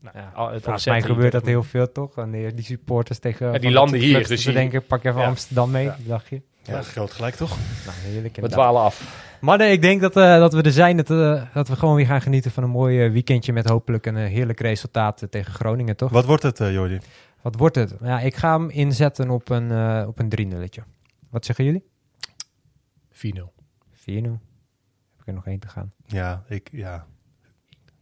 [0.00, 2.14] Nou, Ja, het Volgens mij gebeurt dat heel veel, toch?
[2.14, 3.52] Wanneer die supporters tegen...
[3.52, 5.26] Ja, die landen hier, dus ze die- denken, pak even Ja.
[5.26, 5.96] Amsterdam mee, Ja.
[6.06, 6.42] dacht je?
[6.62, 7.56] Ja, groot gelijk toch?
[7.86, 9.26] Nou, heerlijk We dwalen af.
[9.40, 10.96] Maar nee, ik denk dat, eh, dat we er zijn.
[10.96, 14.06] Dat, eh, dat we gewoon weer gaan genieten van een mooi eh, weekendje met hopelijk
[14.06, 16.10] een heerlijk resultaat tegen Groningen, toch?
[16.10, 16.98] Wat wordt het, eh Jordi?
[17.42, 17.94] Wat wordt het?
[18.02, 20.82] Ja, ik ga hem inzetten op een, eh op een 3-nulletje.
[21.30, 21.84] Wat zeggen jullie?
[23.10, 23.52] 4-0.
[23.92, 24.40] 4-0.
[25.10, 25.92] Heb ik er nog één te gaan.
[26.06, 27.06] Ja, ik, ja.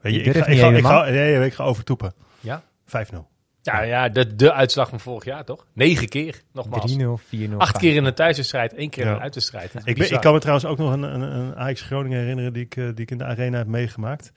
[0.01, 1.05] Weet je, Je ik ga, ik niet ga, ik helemaal?
[1.05, 2.14] ga, nee, ik ga overtoepen.
[2.40, 2.62] Ja?
[2.86, 3.16] 5-0.
[3.62, 5.66] Ja, ja de, de uitslag van vorig jaar, toch?
[5.72, 6.97] Negen keer, nogmaals.
[6.97, 6.97] 3-0,
[7.36, 7.57] 4-0.
[7.57, 9.14] Acht keer in een thuiswedstrijd, één keer in Ja.
[9.16, 9.74] een uitwedstrijd.
[9.84, 12.64] Ik, ben, ik kan me trouwens ook nog een, een, een Ajax Groningen herinneren die
[12.64, 14.32] ik, eh, die ik in de arena heb meegemaakt.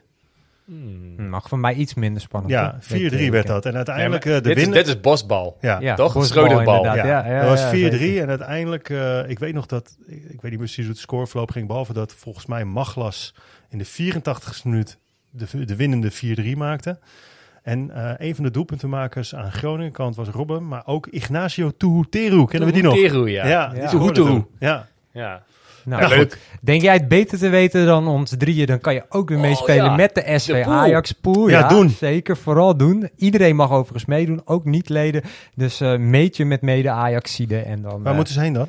[0.66, 1.28] Hmm.
[1.28, 2.52] Mag voor mij iets minder spannend.
[2.52, 2.80] Ja, hoor.
[2.98, 3.66] 4-3 Dit, eh, werd dat.
[3.66, 4.82] En uiteindelijk Ja, eh, de dit, is, winnaar...
[4.84, 5.56] dit is bosbal.
[5.60, 6.24] Ja, Ja, Toch?
[6.26, 6.76] Schreuderbal.
[6.76, 7.06] inderdaad.
[7.06, 8.22] Ja, Ja, ja, dat was ja, 4-3 zeker.
[8.22, 11.50] en uiteindelijk, eh, ik weet nog dat, ik, ik weet niet precies hoe het scoreverloop
[11.50, 13.34] ging, behalve dat volgens mij Maglas
[13.68, 14.98] in de 84ste minuut
[15.30, 16.10] de, de winnende
[16.54, 16.98] 4-3 maakte.
[17.62, 22.46] En eh, een van de doelpuntenmakers aan Groningen kant was Robben, maar ook Ignacio Tuhuteru,
[22.46, 22.94] kennen we die nog?
[22.94, 23.46] Tuhuteru, ja.
[23.46, 23.72] Ja.
[24.58, 25.42] Ja, Ja.
[25.86, 26.16] Nou, Ja, goed.
[26.16, 26.38] leuk.
[26.60, 28.66] Denk jij het beter te weten dan ons drieën?
[28.66, 29.94] Dan kan je ook weer Oh, meespelen ja.
[29.96, 30.72] met de SV De pool.
[30.72, 31.48] Ajax pool.
[31.48, 31.88] Ja, doen.
[31.88, 33.10] Zeker, vooral doen.
[33.16, 35.22] Iedereen mag overigens meedoen, ook niet-leden.
[35.54, 37.98] Dus eh meet je met mede Ajaxide en dan...
[38.02, 38.68] waar eh, moeten ze heen dan?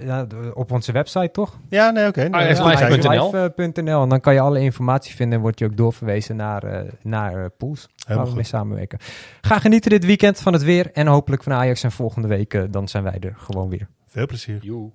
[0.00, 1.58] ja, op onze website toch?
[1.68, 2.20] Ja, nee, oké.
[2.20, 2.38] Punt NL.
[2.38, 4.02] Ajaxlive.nl.
[4.02, 7.34] En dan kan je alle informatie vinden en word je ook doorverwezen naar, eh, naar
[7.34, 7.88] eh, pools.
[8.08, 8.34] Waar we goed.
[8.34, 8.98] mee samenwerken.
[9.40, 11.82] Ga genieten dit weekend van het weer en hopelijk van Ajax.
[11.82, 13.88] En volgende week eh, dan zijn wij er gewoon weer.
[14.06, 14.58] Veel plezier.
[14.62, 14.90] Joe.